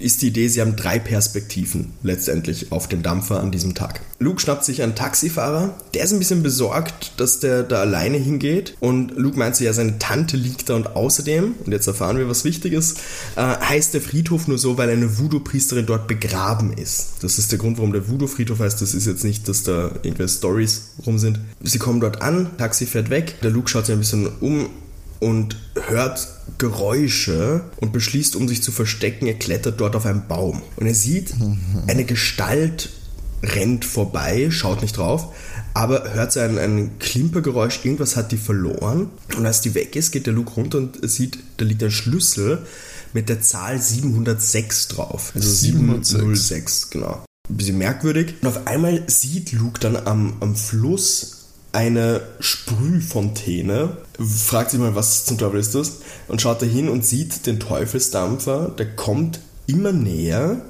[0.00, 4.00] ist die Idee, sie haben drei Perspektiven letztendlich auf den Dampfer an diesem Tag.
[4.18, 8.76] Luke schnappt sich einen Taxifahrer, der ist ein bisschen besorgt, dass der da alleine hingeht
[8.80, 12.28] und Luke meint so, ja, seine Tante liegt da und außerdem, und jetzt erfahren wir
[12.28, 12.94] was Wichtiges,
[13.36, 17.22] äh, heißt der Friedhof nur so, weil eine Voodoo-Priesterin dort begraben ist.
[17.22, 20.36] Das ist der Grund, warum der Voodoo-Friedhof heißt, das ist jetzt nicht, dass da irgendwelche
[20.36, 21.40] Stories rum sind.
[21.62, 24.70] Sie kommen dort an, Taxi fährt weg, der Luke schaut sich ein bisschen um,
[25.24, 25.56] und
[25.88, 30.60] hört Geräusche und beschließt, um sich zu verstecken, er klettert dort auf einen Baum.
[30.76, 31.34] Und er sieht,
[31.86, 32.90] eine Gestalt
[33.42, 35.34] rennt vorbei, schaut nicht drauf,
[35.72, 39.08] aber hört so ein, ein Klimpergeräusch, irgendwas hat die verloren.
[39.34, 42.58] Und als die weg ist, geht der Luke runter und sieht, da liegt ein Schlüssel
[43.14, 45.32] mit der Zahl 706 drauf.
[45.34, 47.24] Also 706, genau.
[47.48, 48.34] Ein bisschen merkwürdig.
[48.42, 51.43] Und auf einmal sieht Luke dann am, am Fluss
[51.74, 57.04] eine Sprühfontäne, fragt sich mal, was zum Teufel ist das, und schaut da hin und
[57.04, 60.62] sieht den Teufelsdampfer, der kommt immer näher.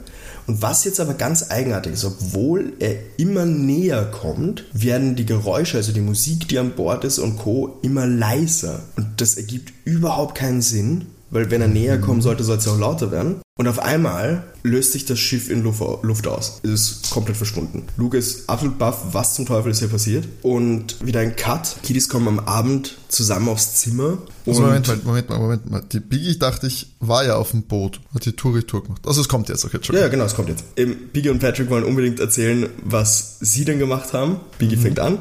[0.47, 5.79] Und was jetzt aber ganz eigenartig ist, obwohl er immer näher kommt, werden die Geräusche,
[5.79, 8.83] also die Musik, die an Bord ist und Co., immer leiser.
[8.97, 12.73] Und das ergibt überhaupt keinen Sinn, weil wenn er näher kommen sollte, soll es ja
[12.73, 13.41] auch lauter werden.
[13.57, 16.61] Und auf einmal löst sich das Schiff in Luft aus.
[16.63, 17.85] Es ist komplett verschwunden.
[17.97, 20.29] Luke ist absolut baff, was zum Teufel ist hier passiert.
[20.43, 21.77] Und wieder ein Cut.
[21.83, 24.19] Kiddies kommen am Abend zusammen aufs Zimmer.
[24.47, 25.83] Also Moment mal, Moment mal, Moment mal.
[25.93, 29.03] Die Biggie, dachte ich, war ja auf dem Boot, hat die Touri-Tour gemacht.
[29.05, 30.65] Also es kommt jetzt, okay, Ja, ja, genau, es kommt jetzt.
[31.13, 34.37] Biggie und Patrick wollen unbedingt erzählen, was sie denn gemacht haben.
[34.59, 34.83] Biggie mhm.
[34.83, 35.19] fängt an.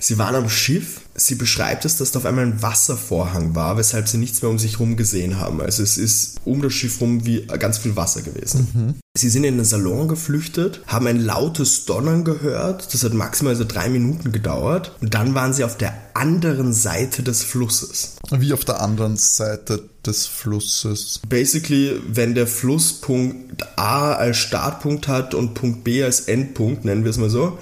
[0.00, 1.02] Sie waren am Schiff.
[1.14, 4.58] Sie beschreibt es, dass da auf einmal ein Wasservorhang war, weshalb sie nichts mehr um
[4.58, 5.60] sich herum gesehen haben.
[5.60, 8.98] Also es ist um das Schiff rum wie ganz viel Wasser gewesen.
[9.16, 12.94] Sie sind in den Salon geflüchtet, haben ein lautes Donnern gehört.
[12.94, 14.96] Das hat maximal so drei Minuten gedauert.
[15.02, 18.16] Und dann waren sie auf der anderen Seite des Flusses.
[18.30, 21.20] Wie auf der anderen Seite des Flusses.
[21.28, 27.04] Basically, wenn der Fluss Punkt A als Startpunkt hat und Punkt B als Endpunkt, nennen
[27.04, 27.58] wir es mal so,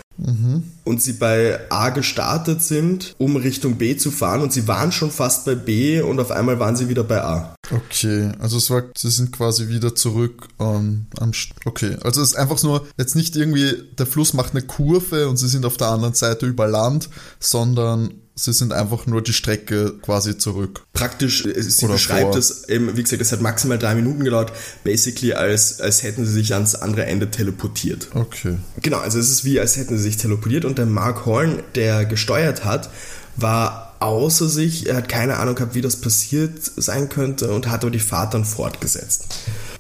[0.85, 5.12] und sie bei A gestartet sind, um Richtung B zu fahren und sie waren schon
[5.12, 7.54] fast bei B und auf einmal waren sie wieder bei A.
[7.70, 11.31] Okay, also es war, sie sind quasi wieder zurück ähm, am.
[11.31, 15.28] St- Okay, also es ist einfach nur jetzt nicht irgendwie der Fluss macht eine Kurve
[15.28, 19.33] und sie sind auf der anderen Seite über Land, sondern sie sind einfach nur die
[19.33, 20.85] Strecke quasi zurück.
[20.92, 22.37] Praktisch, äh, sie Oder beschreibt vor.
[22.37, 24.53] es eben, wie gesagt, es hat maximal drei Minuten gedauert,
[24.85, 28.09] basically als, als hätten sie sich ans andere Ende teleportiert.
[28.14, 28.57] Okay.
[28.81, 32.05] Genau, also es ist wie, als hätten sie sich teleportiert und der Mark Horn, der
[32.05, 32.90] gesteuert hat,
[33.37, 37.83] war außer sich, er hat keine Ahnung gehabt, wie das passiert sein könnte und hat
[37.83, 39.27] aber die Fahrt dann fortgesetzt.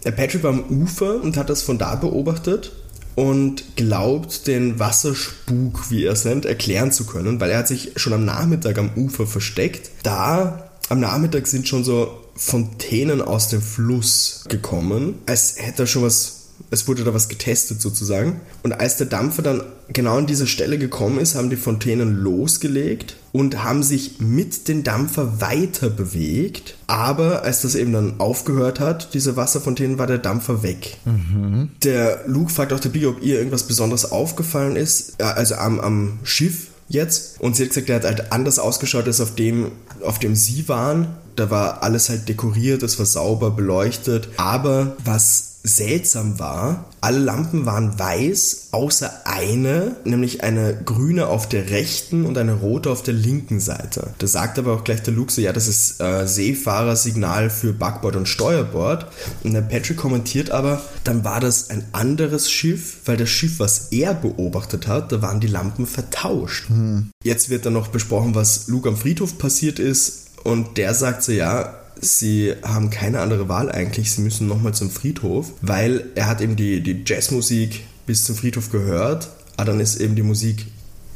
[0.04, 2.72] Der Patrick war am Ufer und hat das von da beobachtet
[3.18, 7.90] und glaubt, den Wasserspuk, wie er es nennt, erklären zu können, weil er hat sich
[7.96, 9.90] schon am Nachmittag am Ufer versteckt.
[10.04, 16.04] Da am Nachmittag sind schon so Fontänen aus dem Fluss gekommen, als hätte er schon
[16.04, 16.37] was
[16.70, 18.40] es wurde da was getestet sozusagen.
[18.62, 23.16] Und als der Dampfer dann genau an diese Stelle gekommen ist, haben die Fontänen losgelegt
[23.32, 26.76] und haben sich mit dem Dampfer weiter bewegt.
[26.86, 30.98] Aber als das eben dann aufgehört hat, diese Wasserfontänen, war der Dampfer weg.
[31.82, 35.80] Der Luke fragt auch der Biggie, ob ihr irgendwas Besonderes aufgefallen ist, äh, also am,
[35.80, 37.40] am Schiff jetzt.
[37.40, 40.68] Und sie hat gesagt, der hat halt anders ausgeschaut als auf dem, auf dem sie
[40.68, 41.08] waren.
[41.36, 44.28] Da war alles halt dekoriert, es war sauber beleuchtet.
[44.36, 51.70] Aber was seltsam war, alle Lampen waren weiß, außer eine, nämlich eine grüne auf der
[51.70, 54.10] rechten und eine rote auf der linken Seite.
[54.18, 58.16] Da sagt aber auch gleich der Luke so, ja, das ist äh, Seefahrersignal für Backbord
[58.16, 59.06] und Steuerbord.
[59.44, 63.88] Und der Patrick kommentiert aber, dann war das ein anderes Schiff, weil das Schiff, was
[63.90, 66.68] er beobachtet hat, da waren die Lampen vertauscht.
[67.24, 70.26] Jetzt wird dann noch besprochen, was Luke am Friedhof passiert ist.
[70.44, 74.90] Und der sagt so, ja, sie haben keine andere Wahl eigentlich, sie müssen nochmal zum
[74.90, 80.00] Friedhof, weil er hat eben die, die Jazzmusik bis zum Friedhof gehört, aber dann ist
[80.00, 80.66] eben die Musik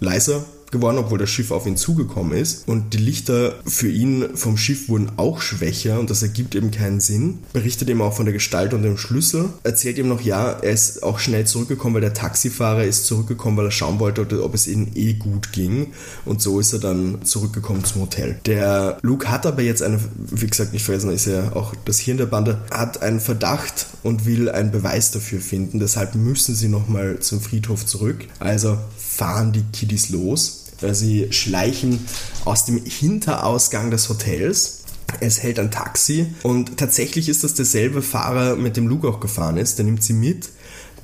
[0.00, 2.66] leiser geworden, obwohl das Schiff auf ihn zugekommen ist.
[2.66, 7.00] Und die Lichter für ihn vom Schiff wurden auch schwächer und das ergibt eben keinen
[7.00, 7.38] Sinn.
[7.52, 9.50] Berichtet ihm auch von der Gestalt und dem Schlüssel.
[9.62, 13.66] Erzählt ihm noch, ja, er ist auch schnell zurückgekommen, weil der Taxifahrer ist zurückgekommen, weil
[13.66, 15.88] er schauen wollte, ob es ihnen eh gut ging.
[16.24, 18.40] Und so ist er dann zurückgekommen zum Hotel.
[18.46, 22.16] Der Luke hat aber jetzt eine, wie gesagt, nicht vergessen, ist ja auch das Hirn
[22.16, 25.78] der Bande, hat einen Verdacht und will einen Beweis dafür finden.
[25.78, 28.26] Deshalb müssen sie nochmal zum Friedhof zurück.
[28.38, 30.61] Also fahren die Kiddies los.
[30.92, 32.04] Sie schleichen
[32.44, 34.82] aus dem Hinterausgang des Hotels.
[35.20, 39.58] Es hält ein Taxi und tatsächlich ist das derselbe Fahrer, mit dem Luke auch gefahren
[39.58, 39.78] ist.
[39.78, 40.48] Der nimmt sie mit.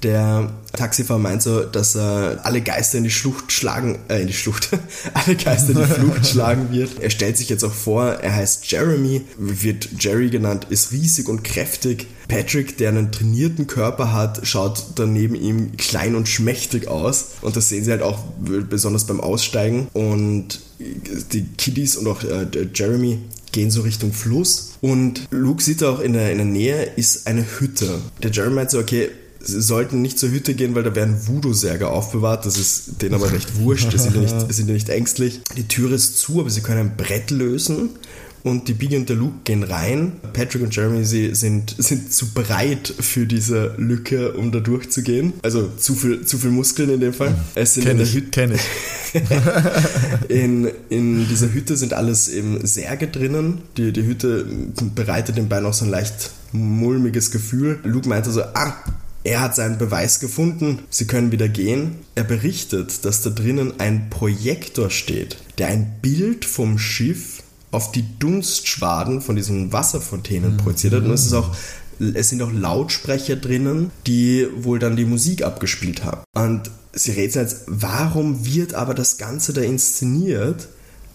[0.02, 4.32] Der Taxifahrer meint so, dass er alle Geister in die Schlucht schlagen, äh, in die
[4.32, 4.68] Schlucht,
[5.14, 7.00] alle Geister in die Flucht schlagen wird.
[7.00, 11.42] Er stellt sich jetzt auch vor, er heißt Jeremy, wird Jerry genannt, ist riesig und
[11.42, 12.06] kräftig.
[12.28, 17.30] Patrick, der einen trainierten Körper hat, schaut dann neben ihm klein und schmächtig aus.
[17.40, 19.88] Und das sehen sie halt auch besonders beim Aussteigen.
[19.94, 23.18] Und die Kiddies und auch äh, der Jeremy
[23.52, 24.74] gehen so Richtung Fluss.
[24.80, 27.98] Und Luke sieht auch in der, in der Nähe ist eine Hütte.
[28.22, 29.08] Der Jeremy meint so, okay,
[29.48, 32.46] sie sollten nicht zur Hütte gehen, weil da werden Voodoo-Särge aufbewahrt.
[32.46, 33.92] Das ist denen aber recht wurscht.
[33.92, 35.40] Die sind ja nicht, sind ja nicht ängstlich.
[35.56, 37.90] Die Tür ist zu, aber sie können ein Brett lösen.
[38.44, 40.12] Und die Biggie und der Luke gehen rein.
[40.32, 45.32] Patrick und Jeremy, sie sind, sind zu breit für diese Lücke, um da durchzugehen.
[45.42, 47.34] Also zu viel, zu viel Muskeln in dem Fall.
[47.54, 49.20] Es sind in Kenn der ich, Hütte, kenn ich.
[50.28, 53.62] in, in dieser Hütte sind alles eben Särge drinnen.
[53.76, 54.46] Die, die Hütte
[54.94, 57.80] bereitet den Beinen auch so ein leicht mulmiges Gefühl.
[57.82, 58.74] Luke meinte so, ah,
[59.24, 61.96] er hat seinen Beweis gefunden, sie können wieder gehen.
[62.14, 68.04] Er berichtet, dass da drinnen ein Projektor steht, der ein Bild vom Schiff auf die
[68.18, 71.04] Dunstschwaden von diesen Wasserfontänen projiziert hat.
[71.04, 71.54] Und es ist auch
[72.00, 76.22] es sind auch Lautsprecher drinnen, die wohl dann die Musik abgespielt haben.
[76.34, 80.68] Und sie rätseln jetzt, warum wird aber das Ganze da inszeniert?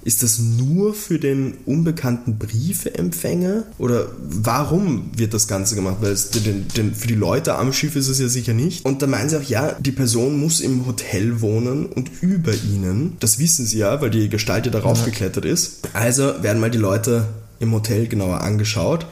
[0.06, 3.64] Ist das nur für den unbekannten Briefeempfänger?
[3.78, 5.98] Oder warum wird das Ganze gemacht?
[6.02, 8.86] Weil es, den, den, für die Leute am Schiff ist es ja sicher nicht.
[8.86, 13.16] Und da meinen sie auch, ja, die Person muss im Hotel wohnen und über ihnen,
[13.20, 15.80] das wissen sie ja, weil die Gestalt ja darauf geklettert ist.
[15.94, 17.28] Also werden mal die Leute
[17.60, 19.06] im Hotel genauer angeschaut.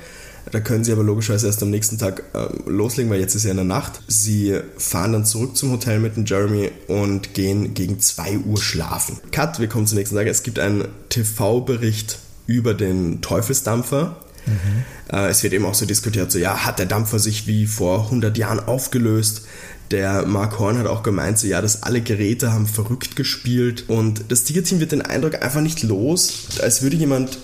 [0.52, 3.52] Da können sie aber logischerweise erst am nächsten Tag äh, loslegen, weil jetzt ist ja
[3.52, 4.02] in der Nacht.
[4.08, 9.20] Sie fahren dann zurück zum Hotel mit dem Jeremy und gehen gegen 2 Uhr schlafen.
[9.32, 10.28] Cut, wir kommen zum nächsten Tag.
[10.28, 14.18] Es gibt einen TV-Bericht über den Teufelsdampfer.
[14.46, 15.16] Mhm.
[15.16, 18.06] Äh, es wird eben auch so diskutiert, so ja, hat der Dampfer sich wie vor
[18.06, 19.44] 100 Jahren aufgelöst?
[19.92, 24.26] Der Mark Horn hat auch gemeint, so ja, dass alle Geräte haben verrückt gespielt und
[24.30, 27.40] das Tigerteam wird den Eindruck einfach nicht los, als würde jemand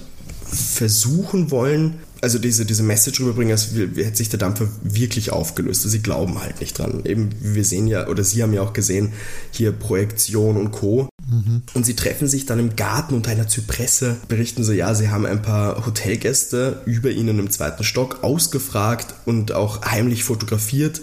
[0.46, 5.82] versuchen wollen, also diese, diese Message rüberbringen, als hätte sich der Dampfer wirklich aufgelöst.
[5.82, 7.02] Also sie glauben halt nicht dran.
[7.06, 9.14] Eben, wir sehen ja, oder sie haben ja auch gesehen,
[9.52, 11.10] hier Projektion und Co.
[11.30, 11.64] Mhm.
[11.74, 15.26] Und sie treffen sich dann im Garten unter einer Zypresse, berichten so, ja, sie haben
[15.26, 21.02] ein paar Hotelgäste über ihnen im zweiten Stock ausgefragt und auch heimlich fotografiert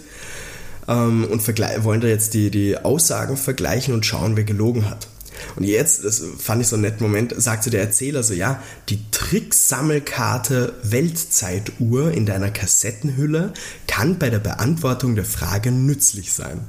[0.87, 1.47] ähm, und
[1.83, 5.07] wollen da jetzt die, die Aussagen vergleichen und schauen, wer gelogen hat.
[5.55, 8.99] Und jetzt, das fand ich so einen netten Moment, sagte der Erzähler so, ja, die
[9.11, 13.53] Tricksammelkarte Weltzeituhr in deiner Kassettenhülle
[13.87, 16.61] kann bei der Beantwortung der Frage nützlich sein.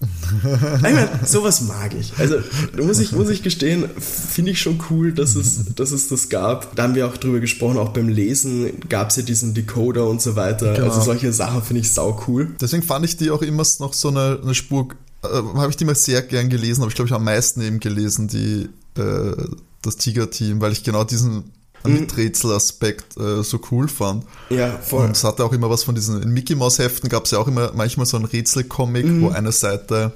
[0.76, 2.14] ich meine, sowas mag ich.
[2.16, 2.36] Also
[2.82, 6.74] muss ich, muss ich gestehen, finde ich schon cool, dass es, dass es das gab.
[6.74, 10.22] Da haben wir auch drüber gesprochen, auch beim Lesen gab es ja diesen Decoder und
[10.22, 10.72] so weiter.
[10.72, 10.86] Genau.
[10.86, 12.48] Also solche Sachen finde ich sau cool.
[12.58, 14.88] Deswegen fand ich die auch immer noch so eine, eine Spur
[15.22, 17.60] äh, habe ich die mal sehr gern gelesen, aber ich glaube, ich habe am meisten
[17.60, 18.68] eben gelesen, die,
[19.00, 19.36] äh,
[19.82, 21.52] das Tiger-Team, weil ich genau diesen
[21.84, 21.92] mhm.
[22.00, 24.24] Miträtselaspekt äh, so cool fand.
[24.48, 25.06] Ja, voll.
[25.06, 27.38] Und es hatte auch immer was von diesen, in Mickey Mouse Heften gab es ja
[27.38, 29.22] auch immer manchmal so ein Rätselcomic, mhm.
[29.22, 30.12] wo eine Seite,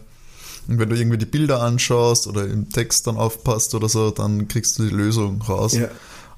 [0.67, 4.49] und wenn du irgendwie die Bilder anschaust oder im Text dann aufpasst oder so, dann
[4.49, 5.75] kriegst du die Lösung raus.
[5.75, 5.89] Ja.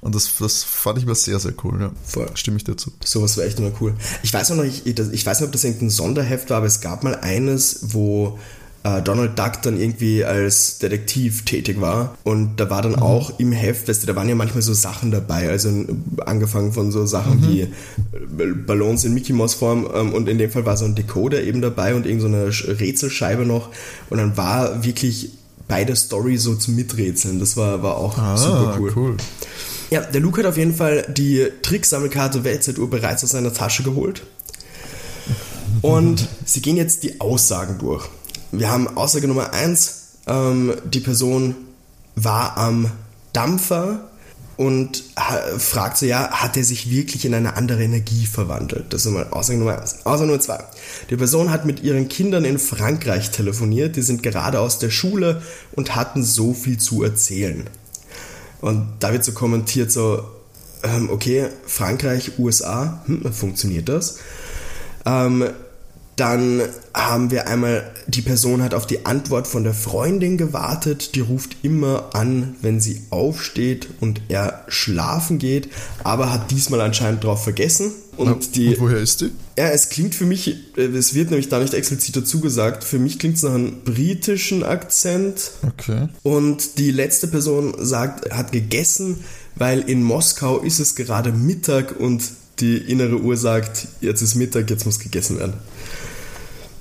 [0.00, 1.80] Und das, das fand ich immer sehr, sehr cool.
[1.80, 1.90] Ja.
[2.04, 2.28] Voll.
[2.34, 2.92] Stimme ich dazu.
[3.04, 3.94] Sowas war echt immer cool.
[4.22, 6.80] Ich weiß auch noch nicht, ich weiß nicht, ob das irgendein Sonderheft war, aber es
[6.80, 8.38] gab mal eines, wo
[8.86, 12.16] äh, Donald Duck dann irgendwie als Detektiv tätig war.
[12.24, 13.02] Und da war dann mhm.
[13.02, 15.84] auch im Heft, weißt du, da waren ja manchmal so Sachen dabei, also
[16.24, 17.48] angefangen von so Sachen mhm.
[17.48, 17.68] wie äh,
[18.66, 21.60] Ballons in Mickey Mouse Form ähm, und in dem Fall war so ein Decoder eben
[21.62, 23.70] dabei und irgendeine so Rätselscheibe noch.
[24.08, 25.30] Und dann war wirklich
[25.68, 27.40] bei der Story so zum Miträtseln.
[27.40, 28.92] Das war, war auch ah, super cool.
[28.94, 29.16] cool.
[29.90, 34.22] Ja, der Luke hat auf jeden Fall die Tricksammelkarte Weltzeituhr bereits aus seiner Tasche geholt.
[35.82, 38.08] Und sie gehen jetzt die Aussagen durch.
[38.52, 41.54] Wir haben Aussage Nummer 1, ähm, die Person
[42.14, 42.90] war am
[43.32, 44.08] Dampfer
[44.56, 45.04] und
[45.58, 48.86] fragt so, ja, hat er sich wirklich in eine andere Energie verwandelt?
[48.90, 50.06] Das ist mal Aussage Nummer 1.
[50.06, 50.58] Aussage Nummer 2.
[51.10, 55.42] Die Person hat mit ihren Kindern in Frankreich telefoniert, die sind gerade aus der Schule
[55.72, 57.68] und hatten so viel zu erzählen.
[58.62, 60.24] Und da wird so kommentiert so,
[60.82, 64.18] ähm, okay, Frankreich, USA, hm, funktioniert das?
[65.04, 65.44] Ähm,
[66.16, 66.62] dann
[66.94, 71.14] haben wir einmal, die Person hat auf die Antwort von der Freundin gewartet.
[71.14, 75.68] Die ruft immer an, wenn sie aufsteht und er schlafen geht,
[76.04, 77.92] aber hat diesmal anscheinend drauf vergessen.
[78.16, 79.30] Und, Na, die, und woher ist die?
[79.58, 80.48] Ja, es klingt für mich,
[80.78, 83.82] äh, es wird nämlich da nicht explizit dazu gesagt, für mich klingt es nach einem
[83.84, 85.50] britischen Akzent.
[85.62, 86.08] Okay.
[86.22, 89.22] Und die letzte Person sagt, hat gegessen,
[89.54, 92.22] weil in Moskau ist es gerade Mittag und
[92.60, 95.54] die innere Uhr sagt, jetzt ist Mittag, jetzt muss gegessen werden.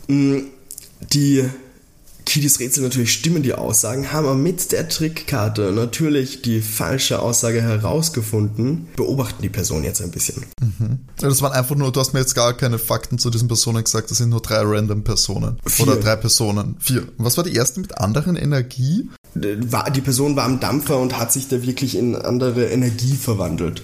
[0.07, 0.39] Mm,
[1.13, 1.45] die
[2.25, 7.61] Kiddies Rätsel natürlich stimmen die Aussagen, haben aber mit der Trickkarte natürlich die falsche Aussage
[7.61, 10.43] herausgefunden, beobachten die Person jetzt ein bisschen.
[10.59, 10.99] Mhm.
[11.17, 14.09] Das waren einfach nur, du hast mir jetzt gar keine Fakten zu diesen Personen gesagt,
[14.09, 15.59] das sind nur drei random Personen.
[15.65, 15.87] Vier.
[15.87, 16.77] Oder drei Personen.
[16.79, 17.07] Vier.
[17.17, 19.09] Was war die erste mit anderen Energie?
[19.35, 23.83] Die Person war am Dampfer und hat sich da wirklich in andere Energie verwandelt.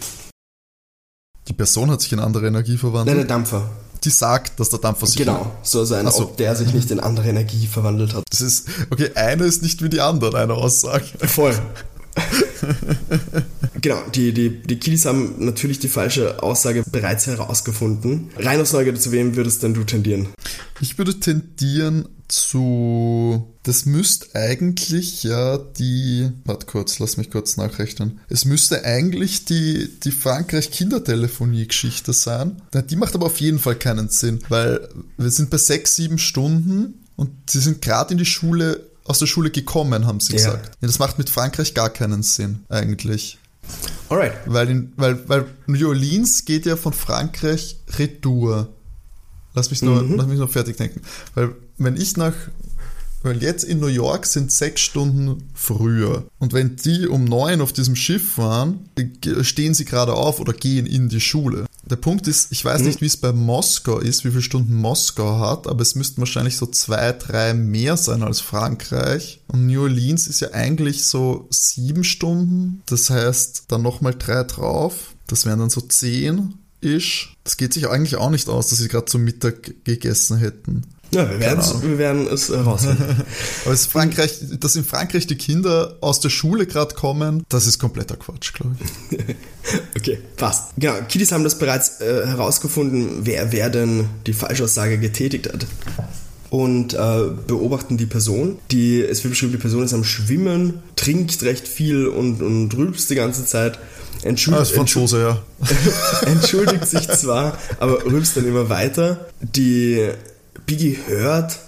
[1.47, 3.17] Die Person hat sich in andere Energie verwandelt?
[3.17, 3.69] Nein, der Dampfer
[4.03, 5.17] die sagt, dass der Dampfer sich.
[5.17, 8.23] Genau, so sein, also, ob der sich nicht in andere Energie verwandelt hat.
[8.29, 11.05] Das ist, okay, eine ist nicht wie die andere, eine Aussage.
[11.19, 11.57] Voll.
[13.82, 18.30] genau, die, die, die Kiddies haben natürlich die falsche Aussage bereits herausgefunden.
[18.38, 20.28] Rein aus Neugierde, zu wem würdest denn du tendieren?
[20.80, 23.47] Ich würde tendieren zu.
[23.63, 26.30] Das müsste eigentlich ja die.
[26.45, 28.19] Warte kurz, lass mich kurz nachrechnen.
[28.30, 32.62] Es müsste eigentlich die, die Frankreich-Kindertelefonie-Geschichte sein.
[32.89, 37.06] Die macht aber auf jeden Fall keinen Sinn, weil wir sind bei sechs, sieben Stunden
[37.15, 40.38] und sie sind gerade in die Schule, aus der Schule gekommen, haben sie ja.
[40.38, 40.78] gesagt.
[40.82, 43.38] Ja, das macht mit Frankreich gar keinen Sinn, eigentlich.
[44.10, 44.34] Alright.
[44.45, 48.69] Weil, in, weil, weil New Orleans geht ja von Frankreich retour.
[49.54, 50.15] Lass mich nur, mhm.
[50.15, 51.02] lass mich nur fertig denken.
[51.36, 52.34] Weil wenn ich nach,
[53.21, 56.26] weil jetzt in New York sind sechs Stunden früher.
[56.39, 58.90] Und wenn die um neun auf diesem Schiff waren,
[59.42, 61.65] stehen sie gerade auf oder gehen in die Schule.
[61.92, 65.39] Der Punkt ist, ich weiß nicht, wie es bei Moskau ist, wie viele Stunden Moskau
[65.39, 69.42] hat, aber es müssten wahrscheinlich so zwei, drei mehr sein als Frankreich.
[69.48, 72.81] Und New Orleans ist ja eigentlich so sieben Stunden.
[72.85, 75.13] Das heißt, dann nochmal drei drauf.
[75.27, 76.54] Das wären dann so zehn.
[76.79, 77.27] ist.
[77.44, 80.83] Das geht sich eigentlich auch nicht aus, dass sie gerade zum Mittag gegessen hätten.
[81.13, 83.03] Ja, wir, werden's, wir werden es herausfinden.
[83.65, 87.79] Aber es Frankreich, dass in Frankreich die Kinder aus der Schule gerade kommen, das ist
[87.79, 89.19] kompletter Quatsch, glaube ich.
[89.97, 90.69] okay, passt.
[90.77, 95.65] Genau, Kiddies haben das bereits äh, herausgefunden, wer, wer denn die Falschaussage getätigt hat.
[96.49, 98.59] Und äh, beobachten die Person.
[98.71, 103.09] Die, es wird beschrieben, die Person ist am Schwimmen, trinkt recht viel und, und rülpst
[103.09, 103.79] die ganze Zeit.
[104.23, 105.41] Entschuldigt, ah, Franzose, ja.
[106.27, 109.25] entschuldigt sich zwar, aber rülpst dann immer weiter.
[109.41, 110.09] Die
[110.65, 111.59] Biggie hört,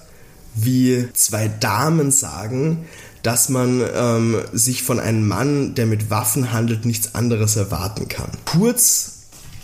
[0.55, 2.85] wie zwei Damen sagen,
[3.23, 8.29] dass man ähm, sich von einem Mann, der mit Waffen handelt, nichts anderes erwarten kann.
[8.45, 9.12] Kurz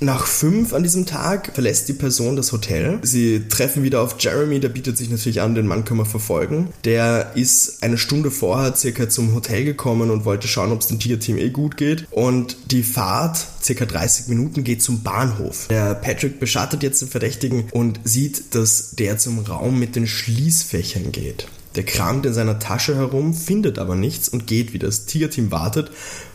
[0.02, 3.00] nach fünf an diesem Tag verlässt die Person das Hotel.
[3.02, 6.70] Sie treffen wieder auf Jeremy, der bietet sich natürlich an, den Mann können wir verfolgen.
[6.86, 11.00] Der ist eine Stunde vorher circa zum Hotel gekommen und wollte schauen, ob es dem
[11.00, 12.08] Tiger-Team eh gut geht.
[12.12, 15.68] Und die Fahrt, circa 30 Minuten, geht zum Bahnhof.
[15.70, 21.12] Der Patrick beschattet jetzt den Verdächtigen und sieht, dass der zum Raum mit den Schließfächern
[21.12, 21.48] geht.
[21.76, 24.88] Der kramt in seiner Tasche herum, findet aber nichts und geht wieder.
[24.88, 25.92] Das Tiger-Team wartet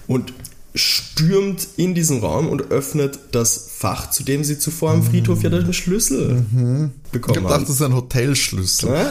[0.07, 0.33] und
[0.75, 5.51] stürmt in diesen Raum und öffnet das Fach, zu dem sie zuvor am Friedhof ja
[5.51, 6.91] den Schlüssel mhm.
[7.13, 7.45] bekommen haben.
[7.45, 8.91] Ich dachte, das ist ein Hotelschlüssel.
[8.91, 9.11] Ja?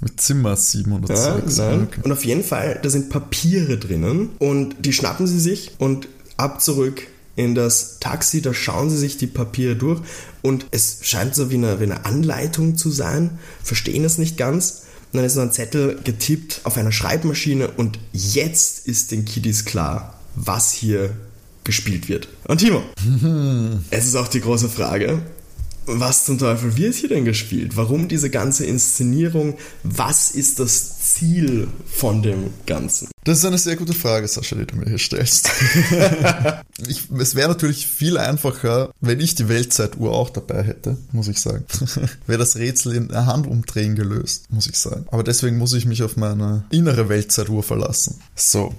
[0.00, 1.56] Mit Zimmer 706.
[1.56, 2.00] Ja, okay.
[2.02, 6.60] Und auf jeden Fall, da sind Papiere drinnen und die schnappen sie sich und ab
[6.60, 7.02] zurück
[7.36, 10.00] in das Taxi, da schauen sie sich die Papiere durch
[10.42, 14.82] und es scheint so wie eine, wie eine Anleitung zu sein, verstehen es nicht ganz.
[15.10, 19.64] Und dann ist noch ein Zettel getippt auf einer Schreibmaschine und jetzt ist den Kiddies
[19.64, 21.14] klar, was hier
[21.64, 22.28] gespielt wird.
[22.44, 22.82] Und Timo,
[23.90, 25.22] es ist auch die große Frage,
[25.88, 27.76] was zum Teufel wird hier denn gespielt?
[27.76, 29.56] Warum diese ganze Inszenierung?
[29.82, 33.08] Was ist das Ziel von dem Ganzen?
[33.24, 35.50] Das ist eine sehr gute Frage, Sascha, die du mir hier stellst.
[36.86, 41.38] ich, es wäre natürlich viel einfacher, wenn ich die Weltzeituhr auch dabei hätte, muss ich
[41.38, 41.64] sagen.
[42.26, 45.06] wäre das Rätsel in der Handumdrehen gelöst, muss ich sagen.
[45.10, 48.20] Aber deswegen muss ich mich auf meine innere Weltzeituhr verlassen.
[48.34, 48.74] So,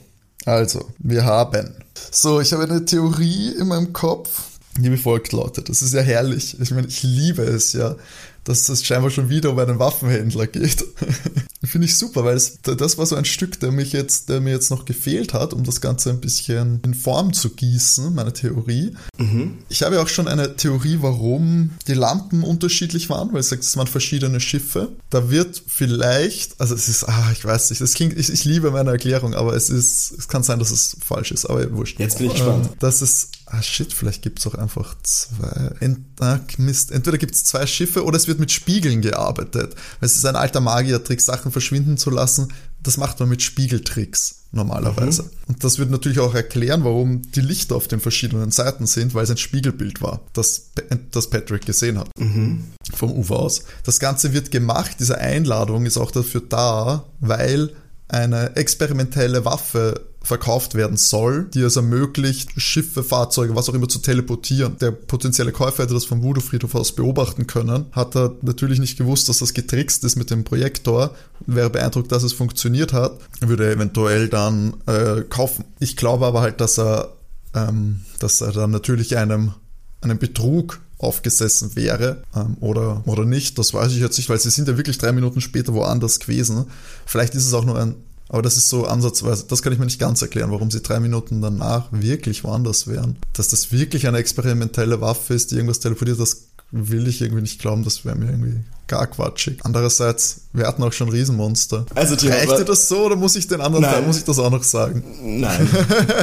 [0.46, 1.76] also, wir haben.
[2.12, 4.30] So, ich habe eine Theorie in meinem Kopf,
[4.78, 5.70] die wie folgt lautet.
[5.70, 6.60] Das ist ja herrlich.
[6.60, 7.96] Ich meine, ich liebe es ja,
[8.44, 10.86] dass es scheinbar schon wieder um einen Waffenhändler geht.
[11.64, 14.52] Finde ich super, weil es, das war so ein Stück, der, mich jetzt, der mir
[14.52, 18.94] jetzt noch gefehlt hat, um das Ganze ein bisschen in Form zu gießen, meine Theorie.
[19.18, 19.58] Mhm.
[19.68, 23.64] Ich habe ja auch schon eine Theorie, warum die Lampen unterschiedlich waren, weil es sagt,
[23.64, 24.94] es waren verschiedene Schiffe.
[25.10, 28.72] Da wird vielleicht, also es ist, ah, ich weiß nicht, das klingt, ich, ich liebe
[28.72, 32.00] meine Erklärung, aber es ist, es kann sein, dass es falsch ist, aber wurscht.
[32.00, 32.68] Jetzt bin ich gespannt.
[32.68, 35.72] Ähm, dass es Ah shit, vielleicht gibt es auch einfach zwei.
[35.80, 36.92] Ent, ah, Mist.
[36.92, 39.76] Entweder gibt es zwei Schiffe oder es wird mit Spiegeln gearbeitet.
[40.02, 42.54] Es ist ein alter Magier-Trick, Sachen verschwinden zu lassen.
[42.84, 45.24] Das macht man mit Spiegeltricks normalerweise.
[45.24, 45.30] Mhm.
[45.48, 49.24] Und das wird natürlich auch erklären, warum die Lichter auf den verschiedenen Seiten sind, weil
[49.24, 50.70] es ein Spiegelbild war, das,
[51.12, 52.10] das Patrick gesehen hat.
[52.20, 52.66] Mhm.
[52.94, 53.64] Vom Ufer aus.
[53.84, 57.72] Das Ganze wird gemacht, diese Einladung ist auch dafür da, weil
[58.08, 63.98] eine experimentelle Waffe verkauft werden soll, die es ermöglicht, Schiffe, Fahrzeuge, was auch immer zu
[63.98, 64.78] teleportieren.
[64.80, 69.28] Der potenzielle Käufer hätte das vom Voodoo-Friedhof aus beobachten können, hat er natürlich nicht gewusst,
[69.28, 71.16] dass das getrickst ist mit dem Projektor,
[71.48, 75.66] wäre beeindruckt, dass es funktioniert hat, würde er eventuell dann äh, kaufen.
[75.80, 77.16] Ich glaube aber halt, dass er,
[77.56, 79.54] ähm, dass er dann natürlich einem,
[80.02, 84.52] einem Betrug aufgesessen wäre ähm, oder, oder nicht, das weiß ich jetzt nicht, weil sie
[84.52, 86.66] sind ja wirklich drei Minuten später woanders gewesen.
[87.08, 87.96] Vielleicht ist es auch nur ein
[88.30, 91.00] aber das ist so ansatzweise, das kann ich mir nicht ganz erklären, warum sie drei
[91.00, 93.18] Minuten danach wirklich woanders wären.
[93.34, 97.60] Dass das wirklich eine experimentelle Waffe ist, die irgendwas teleportiert, das will ich irgendwie nicht
[97.60, 99.60] glauben, das wäre mir irgendwie gar quatschig.
[99.64, 101.86] Andererseits, wir hatten auch schon Riesenmonster.
[101.96, 104.38] Also Timo, Reicht dir das so oder muss ich den anderen Teil, muss ich das
[104.38, 105.04] auch noch sagen?
[105.22, 105.68] Nein.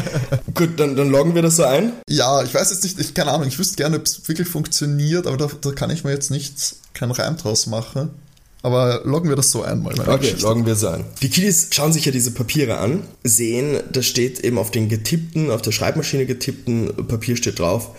[0.55, 1.93] Gut, dann, dann loggen wir das so ein?
[2.09, 5.27] Ja, ich weiß jetzt nicht, ich keine Ahnung, ich wüsste gerne, ob es wirklich funktioniert,
[5.27, 8.11] aber da, da kann ich mir jetzt nichts, keinen Reim draus machen.
[8.63, 9.83] Aber loggen wir das so ein.
[9.83, 10.43] Mal okay, Geschichte.
[10.43, 11.05] loggen wir so ein.
[11.23, 15.51] Die Kiddies schauen sich ja diese Papiere an, sehen, da steht eben auf den getippten,
[15.51, 17.91] auf der Schreibmaschine getippten Papier steht drauf,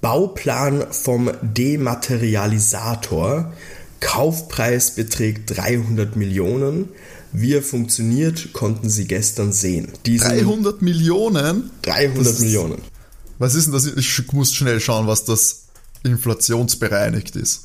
[0.00, 3.52] Bauplan vom Dematerialisator.
[4.00, 6.88] Kaufpreis beträgt 300 Millionen.
[7.32, 9.88] Wie er funktioniert, konnten sie gestern sehen.
[10.06, 11.70] Diesen 300 Millionen?
[11.82, 12.80] 300 ist, Millionen.
[13.38, 13.86] Was ist denn das?
[13.86, 15.65] Ich muss schnell schauen, was das
[16.06, 17.64] inflationsbereinigt ist.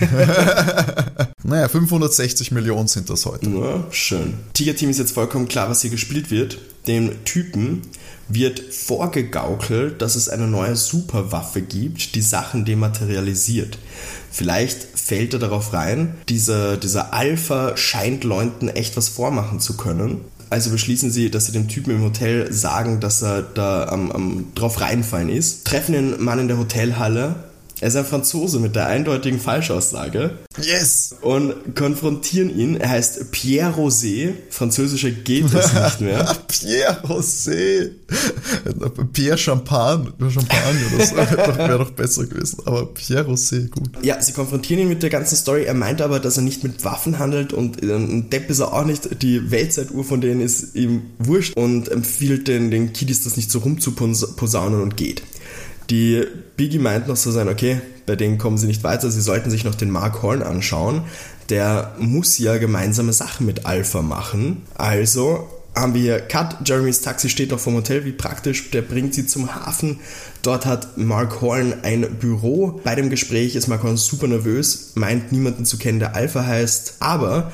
[1.42, 3.48] naja, 560 Millionen sind das heute.
[3.48, 4.34] Ja, schön.
[4.52, 6.58] Tiger Team ist jetzt vollkommen klar, was hier gespielt wird.
[6.86, 7.82] Dem Typen
[8.28, 13.78] wird vorgegaukelt, dass es eine neue Superwaffe gibt, die Sachen dematerialisiert.
[14.30, 20.22] Vielleicht fällt er darauf rein, dieser, dieser Alpha scheint Leuten echt was vormachen zu können.
[20.50, 24.46] Also beschließen sie, dass sie dem Typen im Hotel sagen, dass er da am, am
[24.54, 25.64] drauf reinfallen ist.
[25.66, 27.34] Treffen den Mann in der Hotelhalle,
[27.78, 30.38] Er ist ein Franzose mit der eindeutigen Falschaussage.
[30.62, 31.14] Yes!
[31.20, 32.76] Und konfrontieren ihn.
[32.76, 34.32] Er heißt Pierre Rosé.
[34.48, 36.24] Französischer geht es nicht mehr.
[36.48, 37.90] Pierre Rosé.
[39.12, 40.10] Pierre Champagne.
[40.30, 41.16] Champagne oder so.
[41.16, 42.60] Wäre doch, besser gewesen.
[42.64, 43.90] Aber Pierre Rosé, gut.
[44.02, 45.64] Ja, sie konfrontieren ihn mit der ganzen Story.
[45.64, 48.86] Er meint aber, dass er nicht mit Waffen handelt und ein Depp ist er auch
[48.86, 49.22] nicht.
[49.22, 53.58] Die Weltzeituhr von denen ist ihm wurscht und empfiehlt den, den Kiddies das nicht so
[53.58, 55.22] rumzuposaunen und geht.
[55.90, 56.24] Die
[56.56, 59.64] Biggie meint noch so sein, okay, bei denen kommen sie nicht weiter, sie sollten sich
[59.64, 61.02] noch den Mark Horn anschauen.
[61.48, 64.62] Der muss ja gemeinsame Sachen mit Alpha machen.
[64.74, 69.14] Also haben wir hier Cut, Jeremys Taxi steht noch vom Hotel, wie praktisch, der bringt
[69.14, 70.00] sie zum Hafen.
[70.42, 72.80] Dort hat Mark Horn ein Büro.
[72.82, 76.96] Bei dem Gespräch ist Mark Horn super nervös, meint niemanden zu kennen, der Alpha heißt,
[77.00, 77.52] aber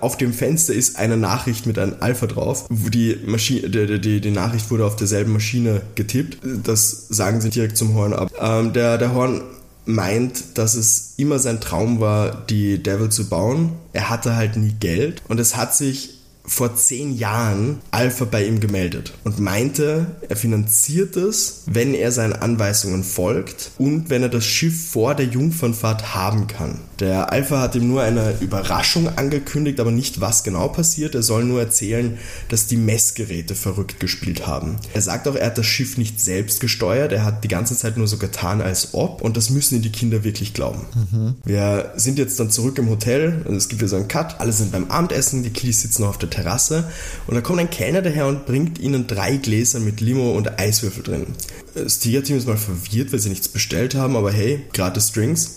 [0.00, 2.66] auf dem Fenster ist eine Nachricht mit einem Alpha drauf.
[2.70, 6.38] Die, Maschine, die, die, die Nachricht wurde auf derselben Maschine getippt.
[6.64, 8.30] Das sagen sie direkt zum Horn ab.
[8.40, 9.42] Ähm, der, der Horn
[9.84, 13.72] meint, dass es immer sein Traum war, die Devil zu bauen.
[13.92, 16.17] Er hatte halt nie Geld und es hat sich
[16.48, 22.32] vor zehn Jahren Alpha bei ihm gemeldet und meinte, er finanziert es, wenn er seinen
[22.32, 26.80] Anweisungen folgt und wenn er das Schiff vor der Jungfernfahrt haben kann.
[27.00, 31.14] Der Alpha hat ihm nur eine Überraschung angekündigt, aber nicht was genau passiert.
[31.14, 32.18] Er soll nur erzählen,
[32.48, 34.76] dass die Messgeräte verrückt gespielt haben.
[34.94, 37.96] Er sagt auch, er hat das Schiff nicht selbst gesteuert, er hat die ganze Zeit
[37.96, 40.86] nur so getan, als ob und das müssen die Kinder wirklich glauben.
[40.94, 41.34] Mhm.
[41.44, 44.40] Wir sind jetzt dann zurück im Hotel es gibt wieder so einen Cut.
[44.40, 46.90] Alle sind beim Abendessen, die Kiddies sitzen noch auf der Terrasse
[47.26, 51.02] und da kommt ein Kellner daher und bringt ihnen drei Gläser mit Limo und Eiswürfel
[51.02, 51.26] drin.
[51.74, 55.56] Das Tiger-Team ist mal verwirrt, weil sie nichts bestellt haben, aber hey, gratis Drinks.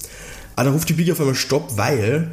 [0.56, 2.32] Aber da ruft die Biggie auf einmal Stopp, weil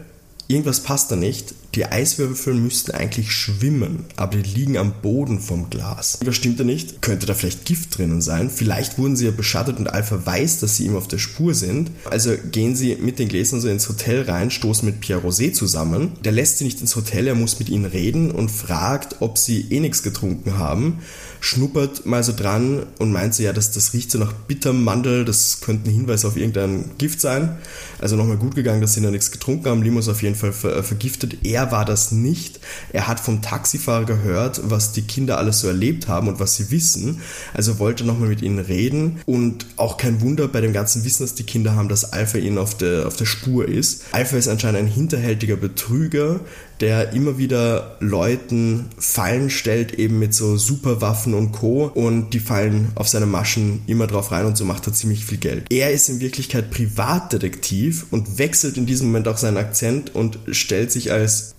[0.48, 1.54] irgendwas passt da nicht.
[1.74, 6.18] Die Eiswürfel müssten eigentlich schwimmen, aber die liegen am Boden vom Glas.
[6.24, 7.02] Was stimmt da nicht?
[7.02, 8.48] Könnte da vielleicht Gift drinnen sein?
[8.48, 11.90] Vielleicht wurden sie ja beschattet und Alpha weiß, dass sie ihm auf der Spur sind.
[12.10, 16.12] Also gehen sie mit den Gläsern so ins Hotel rein, stoßen mit Pierre Rosé zusammen.
[16.24, 19.66] Der lässt sie nicht ins Hotel, er muss mit ihnen reden und fragt, ob sie
[19.70, 21.00] eh nichts getrunken haben.
[21.40, 25.24] Schnuppert mal so dran und meint so, ja, das, das riecht so nach bitterem Mandel,
[25.24, 27.58] das könnte ein Hinweis auf irgendein Gift sein.
[28.00, 29.82] Also nochmal gut gegangen, dass sie noch nichts getrunken haben.
[29.82, 31.38] Limo ist auf jeden Fall ver vergiftet.
[31.44, 32.60] Er er war das nicht.
[32.92, 36.70] Er hat vom Taxifahrer gehört, was die Kinder alles so erlebt haben und was sie
[36.70, 37.20] wissen.
[37.52, 39.20] Also wollte nochmal mit ihnen reden.
[39.26, 42.58] Und auch kein Wunder bei dem ganzen Wissen, das die Kinder haben, dass Alpha ihnen
[42.58, 44.04] auf der, auf der Spur ist.
[44.12, 46.38] Alpha ist anscheinend ein hinterhältiger Betrüger,
[46.80, 51.90] der immer wieder Leuten Fallen stellt, eben mit so Superwaffen und Co.
[51.94, 55.38] Und die fallen auf seine Maschen immer drauf rein und so macht er ziemlich viel
[55.38, 55.64] Geld.
[55.70, 60.92] Er ist in Wirklichkeit Privatdetektiv und wechselt in diesem Moment auch seinen Akzent und stellt
[60.92, 61.54] sich als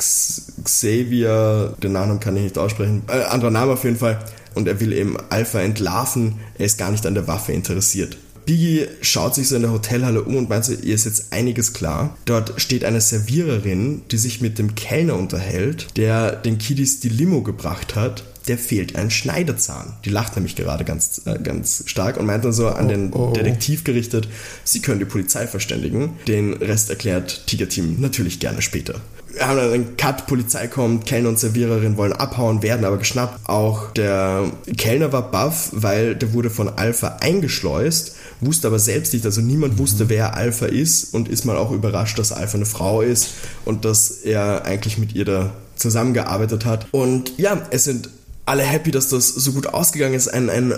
[0.64, 4.20] Xavier, den Namen kann ich nicht aussprechen, äh, anderer Name auf jeden Fall,
[4.56, 6.36] und er will eben Alpha entlarven.
[6.58, 8.18] Er ist gar nicht an der Waffe interessiert.
[8.50, 11.74] Biggie schaut sich so in der Hotelhalle um und meint so, ihr ist jetzt einiges
[11.74, 12.18] klar.
[12.26, 17.44] Dort steht eine Serviererin, die sich mit dem Kellner unterhält, der den Kiddies die Limo
[17.44, 18.24] gebracht hat.
[18.48, 19.98] Der fehlt ein Schneiderzahn.
[20.04, 23.28] Die lacht nämlich gerade ganz, äh, ganz stark und meint dann so an den oh,
[23.30, 23.34] oh.
[23.34, 24.28] Detektiv gerichtet,
[24.64, 26.14] sie können die Polizei verständigen.
[26.28, 29.00] Den Rest erklärt Tiger Team natürlich gerne später
[29.40, 33.48] haben dann einen Cut, Polizei kommt, Kellner und Serviererin wollen abhauen, werden aber geschnappt.
[33.48, 39.26] Auch der Kellner war baff, weil der wurde von Alpha eingeschleust, wusste aber selbst nicht,
[39.26, 39.80] also niemand mhm.
[39.80, 43.30] wusste, wer Alpha ist und ist mal auch überrascht, dass Alpha eine Frau ist
[43.66, 46.88] und dass er eigentlich mit ihr da zusammengearbeitet hat.
[46.92, 48.10] Und ja, es sind
[48.46, 50.28] alle happy, dass das so gut ausgegangen ist.
[50.28, 50.74] Ein, ein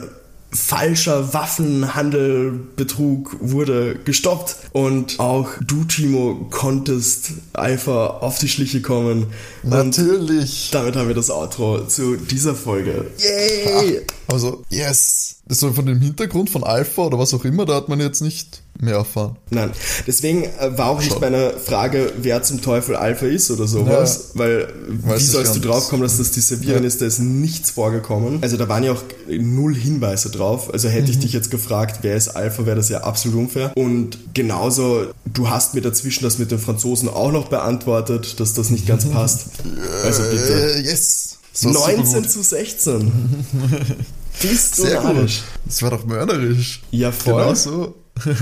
[0.52, 9.28] falscher Waffenhandel, Betrug wurde gestoppt und auch du, Timo, konntest einfach auf die Schliche kommen.
[9.64, 10.68] Natürlich.
[10.68, 13.06] Und damit haben wir das Outro zu dieser Folge.
[13.18, 14.02] Yay!
[14.32, 15.38] Also, yes!
[15.48, 18.22] Das so von dem Hintergrund von Alpha oder was auch immer, da hat man jetzt
[18.22, 19.36] nicht mehr erfahren.
[19.50, 19.72] Nein,
[20.08, 24.40] deswegen äh, war auch nicht meine Frage, wer zum Teufel Alpha ist oder sowas, ja,
[24.40, 26.88] weil wie sollst du draufkommen, dass das die Servierin ja.
[26.88, 28.40] ist, da ist nichts vorgekommen.
[28.42, 30.74] Also da waren ja auch null Hinweise drauf.
[30.74, 31.12] Also hätte mhm.
[31.12, 33.72] ich dich jetzt gefragt, wer ist Alpha, wäre das ja absolut unfair.
[33.76, 38.70] Und genauso, du hast mir dazwischen das mit den Franzosen auch noch beantwortet, dass das
[38.70, 39.48] nicht ganz passt.
[40.04, 40.78] Also bitte.
[40.78, 41.38] Äh, yes.
[41.54, 43.12] So 19 zu 16.
[44.42, 45.44] Bist du Sehr gut.
[45.66, 46.82] Das war doch mörderisch.
[46.92, 47.42] Ja, voll.
[47.42, 47.96] Genau so.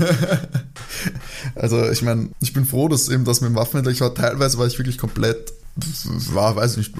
[1.54, 4.58] also ich meine, ich bin froh, dass eben das mit dem Waffenhändler, ich war teilweise
[4.58, 5.52] war ich wirklich komplett
[6.32, 6.94] war, weiß nicht,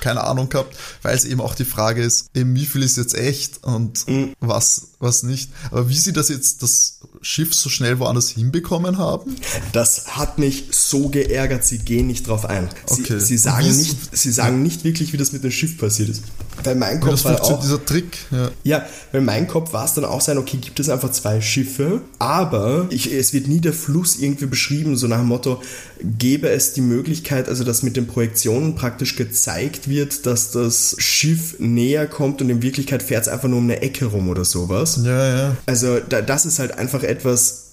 [0.00, 3.14] keine Ahnung gehabt, weil es eben auch die Frage ist, eben wie viel ist jetzt
[3.14, 4.34] echt und mhm.
[4.40, 5.50] was, was nicht.
[5.70, 9.36] Aber wie sie das jetzt, das Schiff so schnell woanders hinbekommen haben?
[9.72, 12.68] Das hat mich so geärgert, sie gehen nicht drauf ein.
[12.86, 13.18] Sie, Okay.
[13.18, 16.22] sie, sagen, nicht, sie sagen nicht wirklich, wie das mit dem Schiff passiert ist.
[16.62, 18.18] Weil mein Wie das Kopf war auch, dieser Trick.
[18.30, 18.50] Ja.
[18.62, 22.00] ja, weil mein Kopf war es dann auch sein, okay, gibt es einfach zwei Schiffe,
[22.18, 25.60] aber ich, es wird nie der Fluss irgendwie beschrieben, so nach dem Motto,
[26.02, 31.56] gäbe es die Möglichkeit, also dass mit den Projektionen praktisch gezeigt wird, dass das Schiff
[31.58, 35.00] näher kommt und in Wirklichkeit fährt es einfach nur um eine Ecke rum oder sowas.
[35.04, 35.56] ja, ja.
[35.66, 37.63] Also da, das ist halt einfach etwas,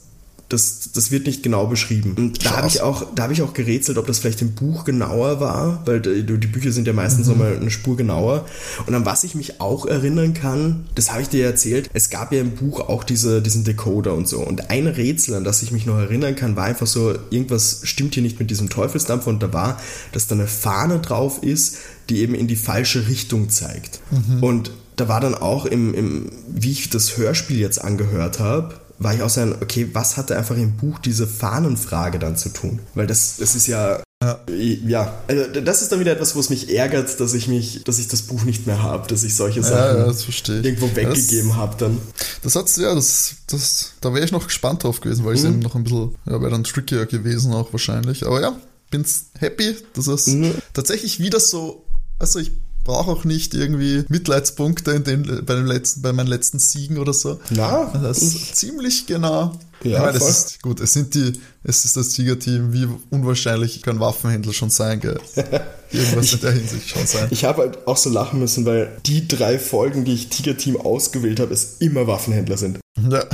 [0.51, 2.13] das, das wird nicht genau beschrieben.
[2.17, 4.83] Und da habe ich auch, da habe ich auch gerätselt, ob das vielleicht im Buch
[4.83, 7.33] genauer war, weil die, die Bücher sind ja meistens Mhm.
[7.33, 8.45] nochmal eine Spur genauer.
[8.85, 12.09] Und an was ich mich auch erinnern kann, das habe ich dir ja erzählt, es
[12.09, 14.39] gab ja im Buch auch diese, diesen Decoder und so.
[14.39, 18.13] Und ein Rätsel, an das ich mich noch erinnern kann, war einfach so, irgendwas stimmt
[18.15, 19.79] hier nicht mit diesem Teufelsdampfer und da war,
[20.11, 21.77] dass da eine Fahne drauf ist,
[22.09, 24.01] die eben in die falsche Richtung zeigt.
[24.11, 24.43] Mhm.
[24.43, 29.13] Und da war dann auch im, im, wie ich das Hörspiel jetzt angehört habe, war
[29.15, 32.79] ich auch so ein, okay, was hatte einfach im Buch diese Fahnenfrage dann zu tun?
[32.93, 34.01] Weil das, das ist ja,
[34.47, 37.97] ja, also das ist dann wieder etwas, wo es mich ärgert, dass ich mich, dass
[37.97, 40.49] ich das Buch nicht mehr habe, dass ich solche Ja, Sachen ja, ich.
[40.49, 41.97] irgendwo Ja, weggegeben habe dann.
[42.43, 45.47] Das hat's, ja, das, das, da wäre ich noch gespannt drauf gewesen, weil es Mhm.
[45.49, 48.23] eben noch ein bisschen, ja, wäre dann trickier gewesen auch wahrscheinlich.
[48.25, 48.55] Aber ja,
[48.91, 50.53] bin's happy, dass es Mhm.
[50.73, 51.85] tatsächlich wieder so,
[52.19, 52.51] also ich
[52.83, 57.13] brauche auch nicht irgendwie Mitleidspunkte in den, bei, dem letzten, bei meinen letzten Siegen oder
[57.13, 57.39] so.
[57.49, 59.59] Na, das ist ziemlich genau.
[59.83, 60.29] Ja, ich voll.
[60.29, 64.69] es ist gut, es sind die, es ist das Siegerteam, wie unwahrscheinlich kann Waffenhändler schon
[64.69, 65.19] sein, gell?
[65.91, 67.27] Irgendwas in der Hinsicht schon sein.
[67.31, 70.77] Ich habe halt auch so lachen müssen, weil die drei Folgen, die ich Tiger Team
[70.77, 72.79] ausgewählt habe, es immer Waffenhändler sind.
[73.09, 73.25] Ja.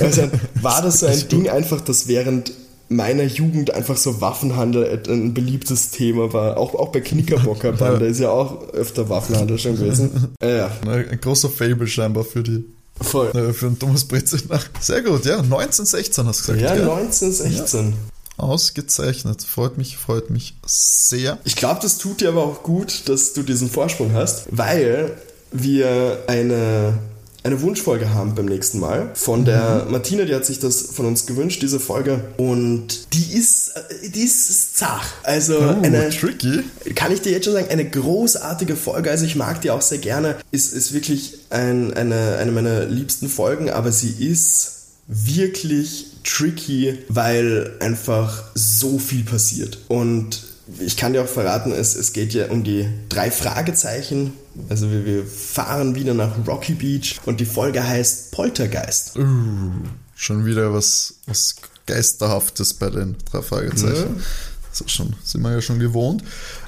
[0.00, 0.30] Also
[0.62, 2.52] war das so ein Ding einfach, dass während
[2.88, 6.56] meiner Jugend einfach so Waffenhandel ein beliebtes Thema war.
[6.56, 10.34] Auch, auch bei Knickerbocker Bande ist ja auch öfter Waffenhandel schon gewesen.
[10.42, 12.64] Äh, ja, Ein großer Fable scheinbar für die
[13.00, 13.28] voll.
[13.30, 14.60] äh, für den Thomas Brezina.
[14.80, 15.38] Sehr gut, ja.
[15.38, 16.60] 1916 hast du gesagt.
[16.60, 16.88] Ja, gell?
[16.90, 17.94] 1916.
[18.38, 19.42] Ausgezeichnet.
[19.42, 21.38] Freut mich, freut mich sehr.
[21.44, 25.16] Ich glaube, das tut dir aber auch gut, dass du diesen Vorsprung hast, weil
[25.52, 26.98] wir eine,
[27.46, 31.26] eine Wunschfolge haben beim nächsten Mal von der Martina, die hat sich das von uns
[31.26, 32.20] gewünscht, diese Folge.
[32.36, 35.06] Und die ist, äh, die ist zach.
[35.22, 36.60] Also Oh, eine, tricky.
[36.94, 39.10] kann ich dir jetzt schon sagen, eine großartige Folge.
[39.10, 40.36] Also ich mag die auch sehr gerne.
[40.50, 44.72] Ist, ist wirklich ein, eine, eine meiner liebsten Folgen, aber sie ist
[45.06, 49.78] wirklich tricky, weil einfach so viel passiert.
[49.88, 50.45] Und
[50.78, 54.32] ich kann dir auch verraten, es, es geht ja um die drei Fragezeichen.
[54.68, 59.16] Also wir, wir fahren wieder nach Rocky Beach und die Folge heißt Poltergeist.
[60.14, 61.56] Schon wieder was, was
[61.86, 64.22] Geisterhaftes bei den drei Fragezeichen.
[64.70, 66.22] Das ist schon, sind wir ja schon gewohnt.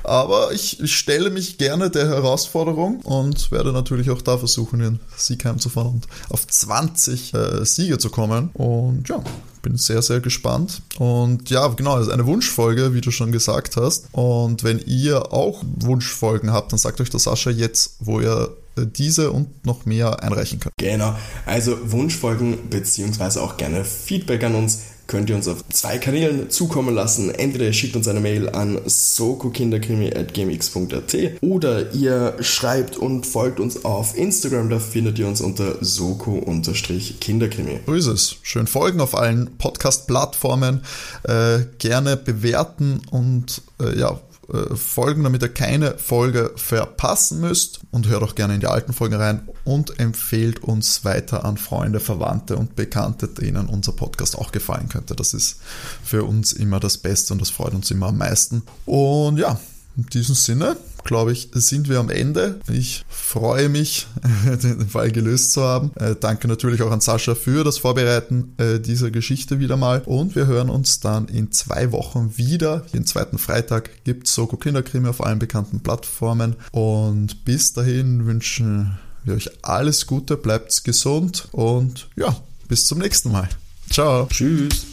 [0.08, 5.44] Aber ich, stelle mich gerne der Herausforderung und werde natürlich auch da versuchen, den Sieg
[5.44, 8.48] heimzufahren und auf 20 äh, Siege zu kommen.
[8.54, 9.22] Und ja,
[9.62, 10.80] bin sehr, sehr gespannt.
[10.98, 14.08] Und ja, genau, also eine Wunschfolge, wie du schon gesagt hast.
[14.12, 18.86] Und wenn ihr auch Wunschfolgen habt, dann sagt euch der Sascha jetzt, wo ihr äh,
[18.86, 20.74] diese und noch mehr einreichen könnt.
[20.78, 26.50] Genau, also Wunschfolgen beziehungsweise auch gerne Feedback an uns könnt ihr uns auf zwei Kanälen
[26.50, 27.34] zukommen lassen.
[27.34, 34.16] Entweder ihr schickt uns eine Mail an sokokinderkrimi.gmx.at oder ihr schreibt und folgt uns auf
[34.16, 37.80] Instagram, da findet ihr uns unter soko-kinderkrimi.
[37.86, 38.36] So ist es.
[38.42, 40.82] Schön folgen auf allen Podcast-Plattformen.
[41.24, 44.20] Äh, gerne bewerten und äh, ja,
[44.52, 47.80] äh, folgen, damit ihr keine Folge verpassen müsst.
[47.90, 52.00] Und hört auch gerne in die alten Folgen rein und empfehlt uns weiter an Freunde,
[52.00, 55.14] Verwandte und Bekannte, denen unser Podcast auch gefallen könnte.
[55.14, 55.60] Das ist
[56.02, 58.62] für uns immer das Beste und das freut uns immer am meisten.
[58.86, 59.60] Und ja,
[59.96, 60.76] in diesem Sinne,
[61.08, 62.60] glaube ich, sind wir am Ende.
[62.70, 64.06] Ich freue mich,
[64.62, 65.90] den Fall gelöst zu haben.
[65.96, 70.02] Äh, danke natürlich auch an Sascha für das Vorbereiten äh, dieser Geschichte wieder mal.
[70.04, 72.84] Und wir hören uns dann in zwei Wochen wieder.
[72.92, 76.56] Jeden zweiten Freitag gibt es Soko Kinderkrimi auf allen bekannten Plattformen.
[76.72, 82.36] Und bis dahin wünschen wir euch alles Gute, bleibt gesund und ja,
[82.68, 83.48] bis zum nächsten Mal.
[83.90, 84.26] Ciao.
[84.30, 84.86] Tschüss.